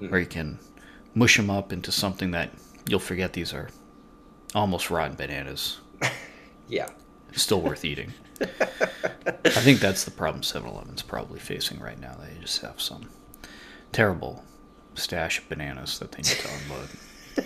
mm-hmm. 0.00 0.14
or 0.14 0.18
you 0.18 0.26
can 0.26 0.58
mush 1.14 1.36
them 1.36 1.50
up 1.50 1.72
into 1.72 1.90
something 1.90 2.30
that 2.32 2.50
you'll 2.86 3.00
forget 3.00 3.32
these 3.32 3.52
are 3.54 3.68
almost 4.54 4.90
rotten 4.90 5.16
bananas. 5.16 5.78
yeah. 6.68 6.88
still 7.32 7.60
worth 7.60 7.84
eating. 7.84 8.12
I 8.40 9.60
think 9.60 9.80
that's 9.80 10.04
the 10.04 10.10
problem 10.10 10.42
7-Eleven's 10.42 11.02
probably 11.02 11.40
facing 11.40 11.80
right 11.80 11.98
now. 12.00 12.16
They 12.20 12.40
just 12.40 12.60
have 12.62 12.80
some 12.80 13.08
terrible 13.92 14.44
stash 14.94 15.38
of 15.38 15.48
bananas 15.48 15.98
that 15.98 16.12
they 16.12 16.18
need 16.18 16.26
to 16.26 16.48
unload. 16.64 16.88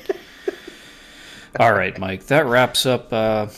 All 1.61 1.73
right, 1.73 1.99
Mike, 1.99 2.27
that 2.27 2.47
wraps 2.47 2.87
up. 2.87 3.13
Uh... 3.13 3.49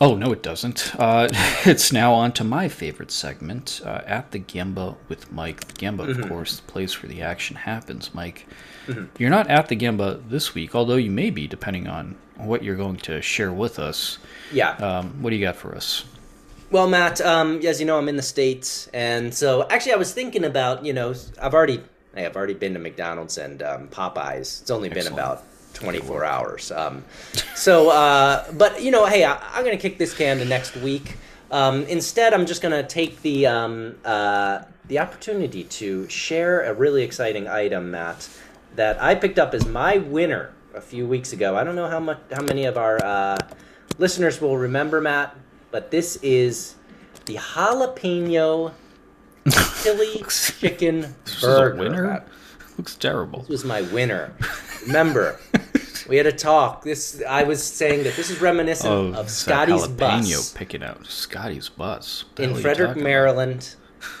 Oh, 0.00 0.16
no, 0.16 0.32
it 0.32 0.42
doesn't. 0.42 0.94
Uh, 0.98 1.28
it's 1.64 1.92
now 1.92 2.12
on 2.12 2.32
to 2.32 2.44
my 2.44 2.68
favorite 2.68 3.12
segment, 3.12 3.80
uh, 3.84 4.02
At 4.06 4.32
the 4.32 4.40
Gemba 4.40 4.96
with 5.08 5.30
Mike. 5.30 5.64
The 5.66 5.74
Gemba, 5.74 6.08
of 6.08 6.28
course, 6.28 6.56
the 6.56 6.70
place 6.70 7.02
where 7.02 7.10
the 7.10 7.22
action 7.22 7.56
happens, 7.56 8.12
Mike. 8.12 8.46
You're 9.18 9.30
not 9.30 9.48
at 9.48 9.68
the 9.68 9.76
Gemba 9.76 10.28
this 10.28 10.54
week, 10.54 10.74
although 10.74 10.96
you 10.96 11.10
may 11.10 11.30
be, 11.30 11.46
depending 11.46 11.86
on 11.86 12.16
what 12.44 12.62
you're 12.62 12.76
going 12.76 12.96
to 12.98 13.22
share 13.22 13.52
with 13.52 13.78
us. 13.78 14.18
Yeah. 14.52 14.70
Um, 14.76 15.22
what 15.22 15.30
do 15.30 15.36
you 15.36 15.44
got 15.44 15.56
for 15.56 15.74
us? 15.74 16.04
Well, 16.70 16.88
Matt, 16.88 17.20
um, 17.20 17.60
as 17.66 17.80
you 17.80 17.86
know, 17.86 17.98
I'm 17.98 18.08
in 18.08 18.16
the 18.16 18.22
states, 18.22 18.88
and 18.94 19.34
so 19.34 19.66
actually, 19.68 19.92
I 19.92 19.96
was 19.96 20.14
thinking 20.14 20.44
about 20.44 20.84
you 20.86 20.94
know, 20.94 21.14
I've 21.40 21.52
already, 21.52 21.82
hey, 22.14 22.24
I've 22.24 22.34
already 22.34 22.54
been 22.54 22.72
to 22.72 22.78
McDonald's 22.78 23.36
and 23.36 23.62
um, 23.62 23.88
Popeyes. 23.88 24.62
It's 24.62 24.70
only 24.70 24.88
been 24.88 25.06
about 25.06 25.44
24 25.74 26.24
hours. 26.24 26.72
Um, 26.72 27.04
so, 27.54 27.90
uh, 27.90 28.50
but 28.52 28.82
you 28.82 28.90
know, 28.90 29.04
hey, 29.04 29.22
I, 29.24 29.36
I'm 29.52 29.64
gonna 29.64 29.76
kick 29.76 29.98
this 29.98 30.14
can 30.14 30.38
to 30.38 30.46
next 30.46 30.74
week. 30.76 31.18
Um, 31.50 31.82
instead, 31.84 32.32
I'm 32.32 32.46
just 32.46 32.62
gonna 32.62 32.82
take 32.82 33.20
the 33.20 33.46
um, 33.46 33.96
uh, 34.02 34.62
the 34.88 34.98
opportunity 34.98 35.64
to 35.64 36.08
share 36.08 36.62
a 36.62 36.72
really 36.72 37.02
exciting 37.02 37.48
item, 37.48 37.90
Matt, 37.90 38.30
that 38.76 39.02
I 39.02 39.14
picked 39.14 39.38
up 39.38 39.52
as 39.52 39.66
my 39.66 39.98
winner 39.98 40.54
a 40.74 40.80
few 40.80 41.06
weeks 41.06 41.32
ago. 41.32 41.56
I 41.56 41.64
don't 41.64 41.76
know 41.76 41.88
how 41.88 42.00
much, 42.00 42.18
how 42.32 42.42
many 42.42 42.64
of 42.64 42.76
our 42.76 43.02
uh, 43.04 43.36
listeners 43.98 44.40
will 44.40 44.56
remember, 44.56 45.00
Matt, 45.00 45.36
but 45.70 45.90
this 45.90 46.16
is 46.16 46.74
the 47.26 47.34
jalapeno 47.34 48.72
chili 49.82 50.24
chicken 50.28 51.14
This 51.24 51.36
is 51.36 51.40
burger. 51.42 51.74
a 51.74 51.78
winner. 51.78 52.02
Matt. 52.08 52.28
Looks 52.78 52.96
terrible. 52.96 53.40
This 53.40 53.48
was 53.50 53.64
my 53.64 53.82
winner. 53.82 54.32
Remember, 54.86 55.38
we 56.08 56.16
had 56.16 56.26
a 56.26 56.32
talk. 56.32 56.82
This 56.82 57.22
I 57.28 57.42
was 57.42 57.62
saying 57.62 58.04
that 58.04 58.14
this 58.16 58.30
is 58.30 58.40
reminiscent 58.40 58.90
Oh, 58.92 59.12
of 59.20 59.28
Scotty's 59.30 59.82
jalapeno 59.82 59.98
bus 59.98 60.52
picking 60.52 60.82
out 60.82 61.06
Scotty's 61.06 61.68
bus. 61.68 62.24
What 62.36 62.44
in 62.44 62.54
Frederick, 62.54 62.88
talking 62.90 63.02
about? 63.02 63.08
Maryland. 63.10 63.74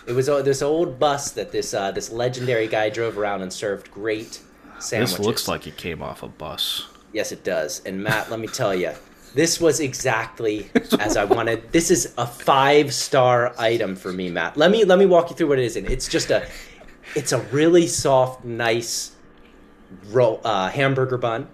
It 0.06 0.12
was 0.12 0.28
uh, 0.28 0.42
this 0.42 0.62
old 0.62 0.98
bus 1.00 1.30
that 1.32 1.50
this 1.50 1.72
uh, 1.74 1.90
this 1.92 2.10
legendary 2.12 2.68
guy 2.68 2.90
drove 2.90 3.16
around 3.18 3.42
and 3.42 3.52
served 3.52 3.90
great 3.90 4.40
sandwiches. 4.82 5.16
This 5.16 5.26
looks 5.26 5.48
like 5.48 5.66
it 5.66 5.76
came 5.76 6.02
off 6.02 6.22
a 6.22 6.28
bus. 6.28 6.86
Yes, 7.12 7.32
it 7.32 7.44
does. 7.44 7.82
And 7.84 8.02
Matt, 8.02 8.30
let 8.30 8.40
me 8.40 8.46
tell 8.48 8.74
you, 8.74 8.92
this 9.34 9.60
was 9.60 9.80
exactly 9.80 10.70
as 10.98 11.16
I 11.16 11.24
wanted. 11.24 11.72
This 11.72 11.90
is 11.90 12.14
a 12.18 12.26
five 12.26 12.92
star 12.92 13.54
item 13.58 13.96
for 13.96 14.12
me, 14.12 14.30
Matt. 14.30 14.56
Let 14.56 14.70
me 14.70 14.84
let 14.84 14.98
me 14.98 15.06
walk 15.06 15.30
you 15.30 15.36
through 15.36 15.48
what 15.48 15.58
it 15.58 15.64
is. 15.64 15.76
And 15.76 15.86
it's 15.86 16.08
just 16.08 16.30
a, 16.30 16.46
it's 17.14 17.32
a 17.32 17.40
really 17.44 17.86
soft, 17.86 18.44
nice, 18.44 19.12
roll, 20.08 20.40
uh, 20.44 20.68
hamburger 20.68 21.18
bun. 21.18 21.48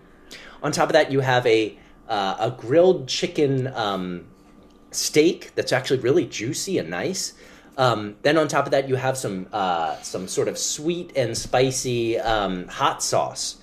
On 0.63 0.73
top 0.73 0.89
of 0.89 0.93
that, 0.95 1.13
you 1.13 1.21
have 1.21 1.47
a 1.47 1.79
uh, 2.09 2.37
a 2.39 2.51
grilled 2.51 3.07
chicken 3.07 3.69
um, 3.75 4.27
steak 4.91 5.55
that's 5.55 5.73
actually 5.73 6.01
really 6.01 6.25
juicy 6.27 6.79
and 6.79 6.91
nice. 6.91 7.35
Um, 7.79 8.17
then 8.23 8.37
on 8.37 8.49
top 8.49 8.67
of 8.67 8.73
that, 8.73 8.89
you 8.89 8.97
have 8.97 9.17
some 9.17 9.47
uh, 9.53 9.97
some 10.03 10.29
sort 10.29 10.49
of 10.49 10.59
sweet 10.59 11.13
and 11.17 11.39
spicy 11.39 12.19
um, 12.19 12.67
hot 12.69 13.03
sauce 13.03 13.57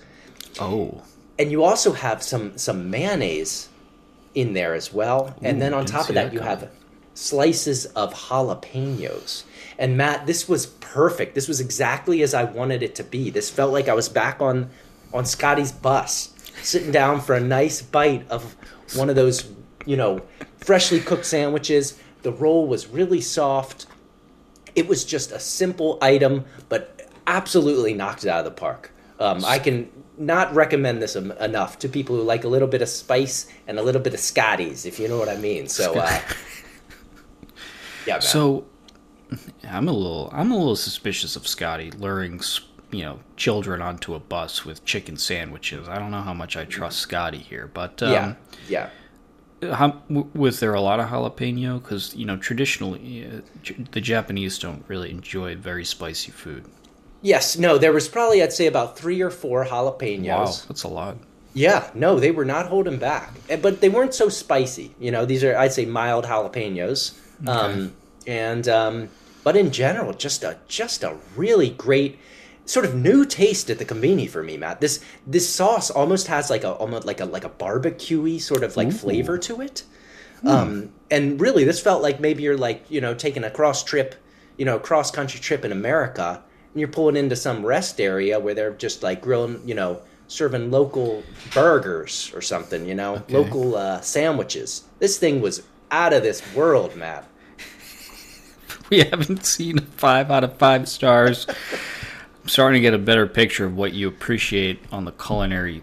Oh, 0.58 1.02
and 1.38 1.50
you 1.50 1.64
also 1.64 1.92
have 1.92 2.22
some 2.22 2.56
some 2.56 2.90
mayonnaise 2.90 3.68
in 4.34 4.54
there 4.54 4.74
as 4.74 4.92
well. 4.92 5.34
and 5.42 5.56
Ooh, 5.56 5.60
then 5.60 5.74
on 5.74 5.84
top 5.84 6.08
of 6.08 6.14
that, 6.14 6.26
that 6.26 6.32
you 6.32 6.40
have 6.40 6.70
slices 7.14 7.86
of 7.86 8.12
jalapenos. 8.14 9.44
And 9.78 9.96
Matt, 9.96 10.26
this 10.26 10.48
was 10.48 10.66
perfect. 10.66 11.34
This 11.34 11.48
was 11.48 11.60
exactly 11.60 12.22
as 12.22 12.32
I 12.34 12.44
wanted 12.44 12.82
it 12.82 12.94
to 12.96 13.04
be. 13.04 13.30
This 13.30 13.50
felt 13.50 13.72
like 13.72 13.88
I 13.88 13.94
was 13.94 14.08
back 14.08 14.40
on 14.40 14.70
on 15.12 15.24
Scotty's 15.26 15.72
bus, 15.72 16.32
sitting 16.62 16.90
down 16.90 17.20
for 17.20 17.34
a 17.34 17.40
nice 17.40 17.82
bite 17.82 18.28
of 18.30 18.56
one 18.94 19.10
of 19.10 19.16
those, 19.16 19.48
you 19.84 19.96
know, 19.96 20.22
freshly 20.58 21.00
cooked 21.00 21.26
sandwiches. 21.26 21.98
The 22.22 22.32
roll 22.32 22.66
was 22.66 22.86
really 22.88 23.20
soft. 23.20 23.86
It 24.76 24.86
was 24.86 25.04
just 25.04 25.32
a 25.32 25.40
simple 25.40 25.98
item, 26.00 26.44
but 26.68 27.10
absolutely 27.26 27.94
knocked 27.94 28.24
it 28.24 28.28
out 28.28 28.38
of 28.38 28.44
the 28.44 28.50
park. 28.52 28.92
Um, 29.18 29.44
I 29.44 29.58
can 29.58 29.90
not 30.18 30.54
recommend 30.54 31.02
this 31.02 31.16
em- 31.16 31.32
enough 31.32 31.78
to 31.80 31.88
people 31.88 32.16
who 32.16 32.22
like 32.22 32.44
a 32.44 32.48
little 32.48 32.68
bit 32.68 32.82
of 32.82 32.88
spice 32.88 33.48
and 33.66 33.78
a 33.78 33.82
little 33.82 34.00
bit 34.00 34.14
of 34.14 34.20
Scotties, 34.20 34.86
if 34.86 35.00
you 35.00 35.08
know 35.08 35.18
what 35.18 35.28
I 35.28 35.36
mean. 35.36 35.68
So, 35.68 35.94
uh, 35.94 36.20
yeah, 38.06 38.14
man. 38.14 38.20
so 38.22 38.66
I'm 39.68 39.88
a 39.88 39.92
little 39.92 40.30
I'm 40.32 40.50
a 40.50 40.56
little 40.56 40.76
suspicious 40.76 41.36
of 41.36 41.46
Scotty 41.46 41.90
luring 41.90 42.40
you 42.90 43.04
know 43.04 43.20
children 43.36 43.82
onto 43.82 44.14
a 44.14 44.20
bus 44.20 44.64
with 44.64 44.84
chicken 44.84 45.16
sandwiches. 45.16 45.88
I 45.88 45.98
don't 45.98 46.10
know 46.10 46.22
how 46.22 46.34
much 46.34 46.56
I 46.56 46.64
trust 46.64 46.98
Scotty 46.98 47.38
here, 47.38 47.70
but 47.72 48.02
um, 48.02 48.12
yeah, 48.12 48.34
yeah. 48.68 48.90
How, 49.62 50.02
was 50.08 50.60
there 50.60 50.74
a 50.74 50.80
lot 50.80 51.00
of 51.00 51.08
jalapeno? 51.08 51.82
Because 51.82 52.14
you 52.14 52.26
know, 52.26 52.36
traditionally, 52.36 53.26
uh, 53.26 53.72
the 53.92 54.00
Japanese 54.00 54.58
don't 54.58 54.84
really 54.86 55.10
enjoy 55.10 55.56
very 55.56 55.84
spicy 55.84 56.30
food. 56.30 56.64
Yes, 57.22 57.56
no, 57.56 57.78
there 57.78 57.92
was 57.92 58.08
probably, 58.08 58.42
I'd 58.42 58.52
say, 58.52 58.66
about 58.66 58.98
three 58.98 59.20
or 59.22 59.30
four 59.30 59.64
jalapenos. 59.64 60.26
Wow, 60.26 60.54
that's 60.68 60.82
a 60.82 60.88
lot. 60.88 61.16
Yeah, 61.54 61.90
no, 61.94 62.20
they 62.20 62.30
were 62.30 62.44
not 62.44 62.66
holding 62.66 62.98
back, 62.98 63.32
but 63.62 63.80
they 63.80 63.88
weren't 63.88 64.12
so 64.12 64.28
spicy. 64.28 64.94
You 65.00 65.10
know, 65.10 65.24
these 65.24 65.42
are 65.42 65.56
I'd 65.56 65.72
say 65.72 65.86
mild 65.86 66.26
jalapenos, 66.26 67.18
um, 67.48 67.94
and 68.26 68.68
um, 68.68 69.08
but 69.42 69.56
in 69.56 69.70
general, 69.70 70.12
just 70.12 70.44
a 70.44 70.58
just 70.68 71.02
a 71.02 71.16
really 71.34 71.70
great 71.70 72.18
sort 72.66 72.84
of 72.84 72.94
new 72.94 73.24
taste 73.24 73.70
at 73.70 73.78
the 73.78 73.84
conbini 73.84 74.28
for 74.28 74.42
me, 74.42 74.56
Matt. 74.58 74.80
This 74.80 75.00
this 75.26 75.48
sauce 75.48 75.90
almost 75.90 76.26
has 76.26 76.50
like 76.50 76.64
a 76.64 76.72
almost 76.72 77.06
like 77.06 77.20
a 77.20 77.24
like 77.24 77.44
a 77.44 77.48
barbecuey 77.50 78.38
sort 78.40 78.62
of 78.62 78.76
like 78.76 78.92
flavor 78.92 79.38
to 79.38 79.60
it, 79.62 79.84
um, 80.44 80.92
and 81.10 81.40
really 81.40 81.64
this 81.64 81.80
felt 81.80 82.02
like 82.02 82.20
maybe 82.20 82.42
you're 82.42 82.58
like 82.58 82.84
you 82.90 83.00
know 83.00 83.14
taking 83.14 83.44
a 83.44 83.50
cross 83.50 83.82
trip, 83.84 84.14
you 84.58 84.64
know, 84.64 84.78
cross 84.78 85.10
country 85.10 85.40
trip 85.40 85.64
in 85.64 85.72
America, 85.72 86.42
and 86.72 86.80
you're 86.80 86.88
pulling 86.88 87.16
into 87.16 87.36
some 87.36 87.64
rest 87.64 88.00
area 88.00 88.38
where 88.38 88.54
they're 88.54 88.72
just 88.74 89.02
like 89.02 89.20
grilling, 89.22 89.60
you 89.66 89.74
know, 89.74 90.00
serving 90.28 90.70
local 90.70 91.22
burgers 91.54 92.30
or 92.34 92.40
something, 92.42 92.84
you 92.86 92.94
know, 92.94 93.14
Okay. 93.16 93.34
local 93.34 93.76
uh, 93.76 94.00
sandwiches. 94.00 94.84
This 94.98 95.18
thing 95.18 95.40
was 95.40 95.62
out 95.90 96.12
of 96.12 96.22
this 96.22 96.42
world, 96.54 96.96
Matt. 96.96 97.26
We 98.90 98.98
haven't 99.00 99.44
seen 99.46 99.78
five 99.78 100.30
out 100.30 100.44
of 100.44 100.58
five 100.58 100.88
stars. 100.88 101.46
Starting 102.46 102.80
to 102.80 102.82
get 102.82 102.94
a 102.94 102.98
better 102.98 103.26
picture 103.26 103.64
of 103.66 103.76
what 103.76 103.92
you 103.92 104.08
appreciate 104.08 104.78
on 104.92 105.04
the 105.04 105.12
culinary, 105.12 105.82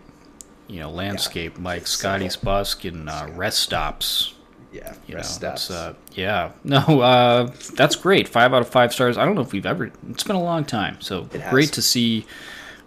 you 0.67 0.79
know, 0.79 0.89
landscape, 0.89 1.57
Mike. 1.57 1.87
Scotty's. 1.87 2.35
Busk 2.35 2.85
and 2.85 3.09
uh, 3.09 3.27
rest 3.33 3.59
stops. 3.59 4.33
Yeah, 4.71 4.93
You 5.05 5.15
rest 5.15 5.41
know, 5.41 5.49
that's, 5.49 5.63
stops. 5.63 5.97
uh, 5.97 6.13
yeah, 6.13 6.51
no, 6.63 6.79
uh, 7.01 7.51
that's 7.75 7.95
great. 7.95 8.27
Five 8.27 8.53
out 8.53 8.61
of 8.61 8.69
five 8.69 8.91
stars. 8.93 9.17
I 9.17 9.25
don't 9.25 9.35
know 9.35 9.41
if 9.41 9.51
we've 9.53 9.65
ever. 9.67 9.91
It's 10.09 10.23
been 10.23 10.35
a 10.35 10.41
long 10.43 10.65
time, 10.65 10.99
so 10.99 11.27
great 11.49 11.73
to 11.73 11.81
see 11.81 12.25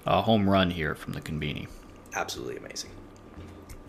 a 0.05 0.21
home 0.23 0.49
run 0.51 0.71
here 0.71 0.95
from 0.97 1.13
the 1.13 1.21
conbini. 1.21 1.69
absolutely 2.15 2.57
amazing. 2.57 2.91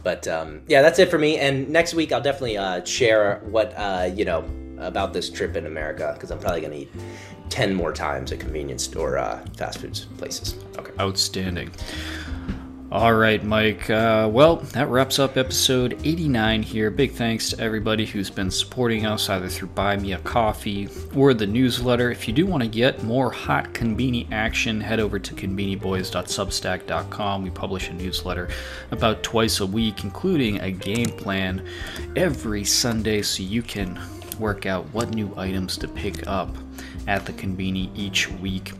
But 0.03 0.27
um, 0.27 0.61
yeah, 0.67 0.81
that's 0.83 0.99
it 0.99 1.09
for 1.09 1.17
me. 1.17 1.37
And 1.39 1.69
next 1.69 1.93
week 1.95 2.11
I'll 2.11 2.21
definitely 2.21 2.57
uh, 2.57 2.83
share 2.85 3.41
what 3.45 3.73
uh, 3.75 4.09
you 4.13 4.25
know 4.25 4.41
about 4.79 5.13
this 5.13 5.29
trip 5.29 5.55
in 5.55 5.65
America 5.65 6.11
because 6.13 6.31
I'm 6.31 6.39
probably 6.39 6.61
gonna 6.61 6.75
eat 6.75 6.91
ten 7.49 7.73
more 7.73 7.93
times 7.93 8.31
at 8.31 8.39
convenience 8.39 8.83
store 8.83 9.17
uh, 9.17 9.43
fast 9.55 9.79
foods 9.79 10.05
places. 10.17 10.55
Okay. 10.77 10.91
Outstanding. 10.99 11.71
All 12.89 13.15
right, 13.15 13.43
Mike. 13.43 13.89
Uh, 13.89 14.29
well, 14.31 14.55
that 14.71 14.87
wraps 14.87 15.19
up 15.19 15.35
episode 15.35 15.99
89 16.05 16.63
here. 16.63 16.89
Big 16.89 17.11
thanks 17.11 17.49
to 17.49 17.59
everybody 17.59 18.05
who's 18.05 18.29
been 18.29 18.49
supporting 18.49 19.05
us 19.05 19.27
either 19.27 19.49
through 19.49 19.67
Buy 19.69 19.97
Me 19.97 20.13
a 20.13 20.19
Coffee 20.19 20.87
or 21.13 21.33
the 21.33 21.45
newsletter. 21.45 22.11
If 22.11 22.29
you 22.29 22.33
do 22.33 22.45
want 22.45 22.63
to 22.63 22.69
get 22.69 23.03
more 23.03 23.29
hot 23.29 23.73
Conbini 23.73 24.31
action, 24.31 24.79
head 24.79 25.01
over 25.01 25.19
to 25.19 25.33
conbiniboys.substack.com. 25.33 27.43
We 27.43 27.49
publish 27.49 27.89
a 27.89 27.93
newsletter 27.93 28.47
about 28.91 29.21
twice 29.21 29.59
a 29.59 29.65
week, 29.65 30.05
including 30.05 30.61
a 30.61 30.71
game 30.71 31.09
plan 31.09 31.67
every 32.15 32.63
Sunday 32.63 33.21
so 33.21 33.43
you 33.43 33.63
can 33.63 33.99
work 34.39 34.65
out 34.65 34.85
what 34.93 35.09
new 35.13 35.33
items 35.37 35.77
to 35.77 35.87
pick 35.87 36.27
up 36.27 36.55
at 37.07 37.25
the 37.25 37.33
Conbini 37.33 37.89
each 37.95 38.29
week. 38.29 38.73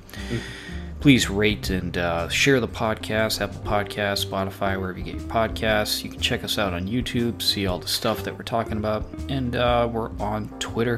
Please 1.00 1.30
rate 1.30 1.70
and 1.70 1.96
uh, 1.98 2.28
share 2.28 2.60
the 2.60 2.68
podcast 2.68 3.40
apple 3.40 3.62
podcast 3.62 4.26
spotify 4.26 4.80
wherever 4.80 4.98
you 4.98 5.04
get 5.04 5.16
your 5.16 5.24
podcasts. 5.24 6.04
You 6.04 6.10
can 6.10 6.20
check 6.20 6.44
us 6.44 6.58
out 6.58 6.74
on 6.74 6.88
youtube 6.88 7.42
see 7.42 7.68
all 7.68 7.78
the 7.80 7.88
stuff 7.88 8.24
that 8.24 8.36
we're 8.36 8.44
talking 8.44 8.78
about. 8.78 9.06
And 9.30 9.56
uh, 9.56 9.88
we're 9.92 10.12
on 10.20 10.50
twitter. 10.60 10.98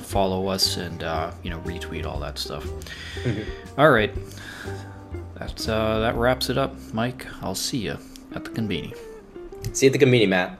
Follow 0.00 0.46
us 0.48 0.76
and 0.76 1.02
uh, 1.02 1.30
you 1.42 1.50
know 1.50 1.58
retweet 1.60 2.06
all 2.06 2.18
that 2.20 2.38
stuff. 2.38 2.66
All 3.78 3.90
right. 3.90 4.14
That's 5.36 5.68
uh, 5.68 5.98
that 6.00 6.14
wraps 6.16 6.48
it 6.48 6.56
up. 6.56 6.74
Mike 6.92 7.26
i'll 7.42 7.54
see 7.54 7.78
you 7.78 7.98
at 8.34 8.44
the 8.44 8.50
conbini. 8.50 8.96
See 9.72 9.86
you 9.86 9.92
at 9.92 9.98
the 9.98 10.04
conbini, 10.04 10.28
Matt. 10.28 10.58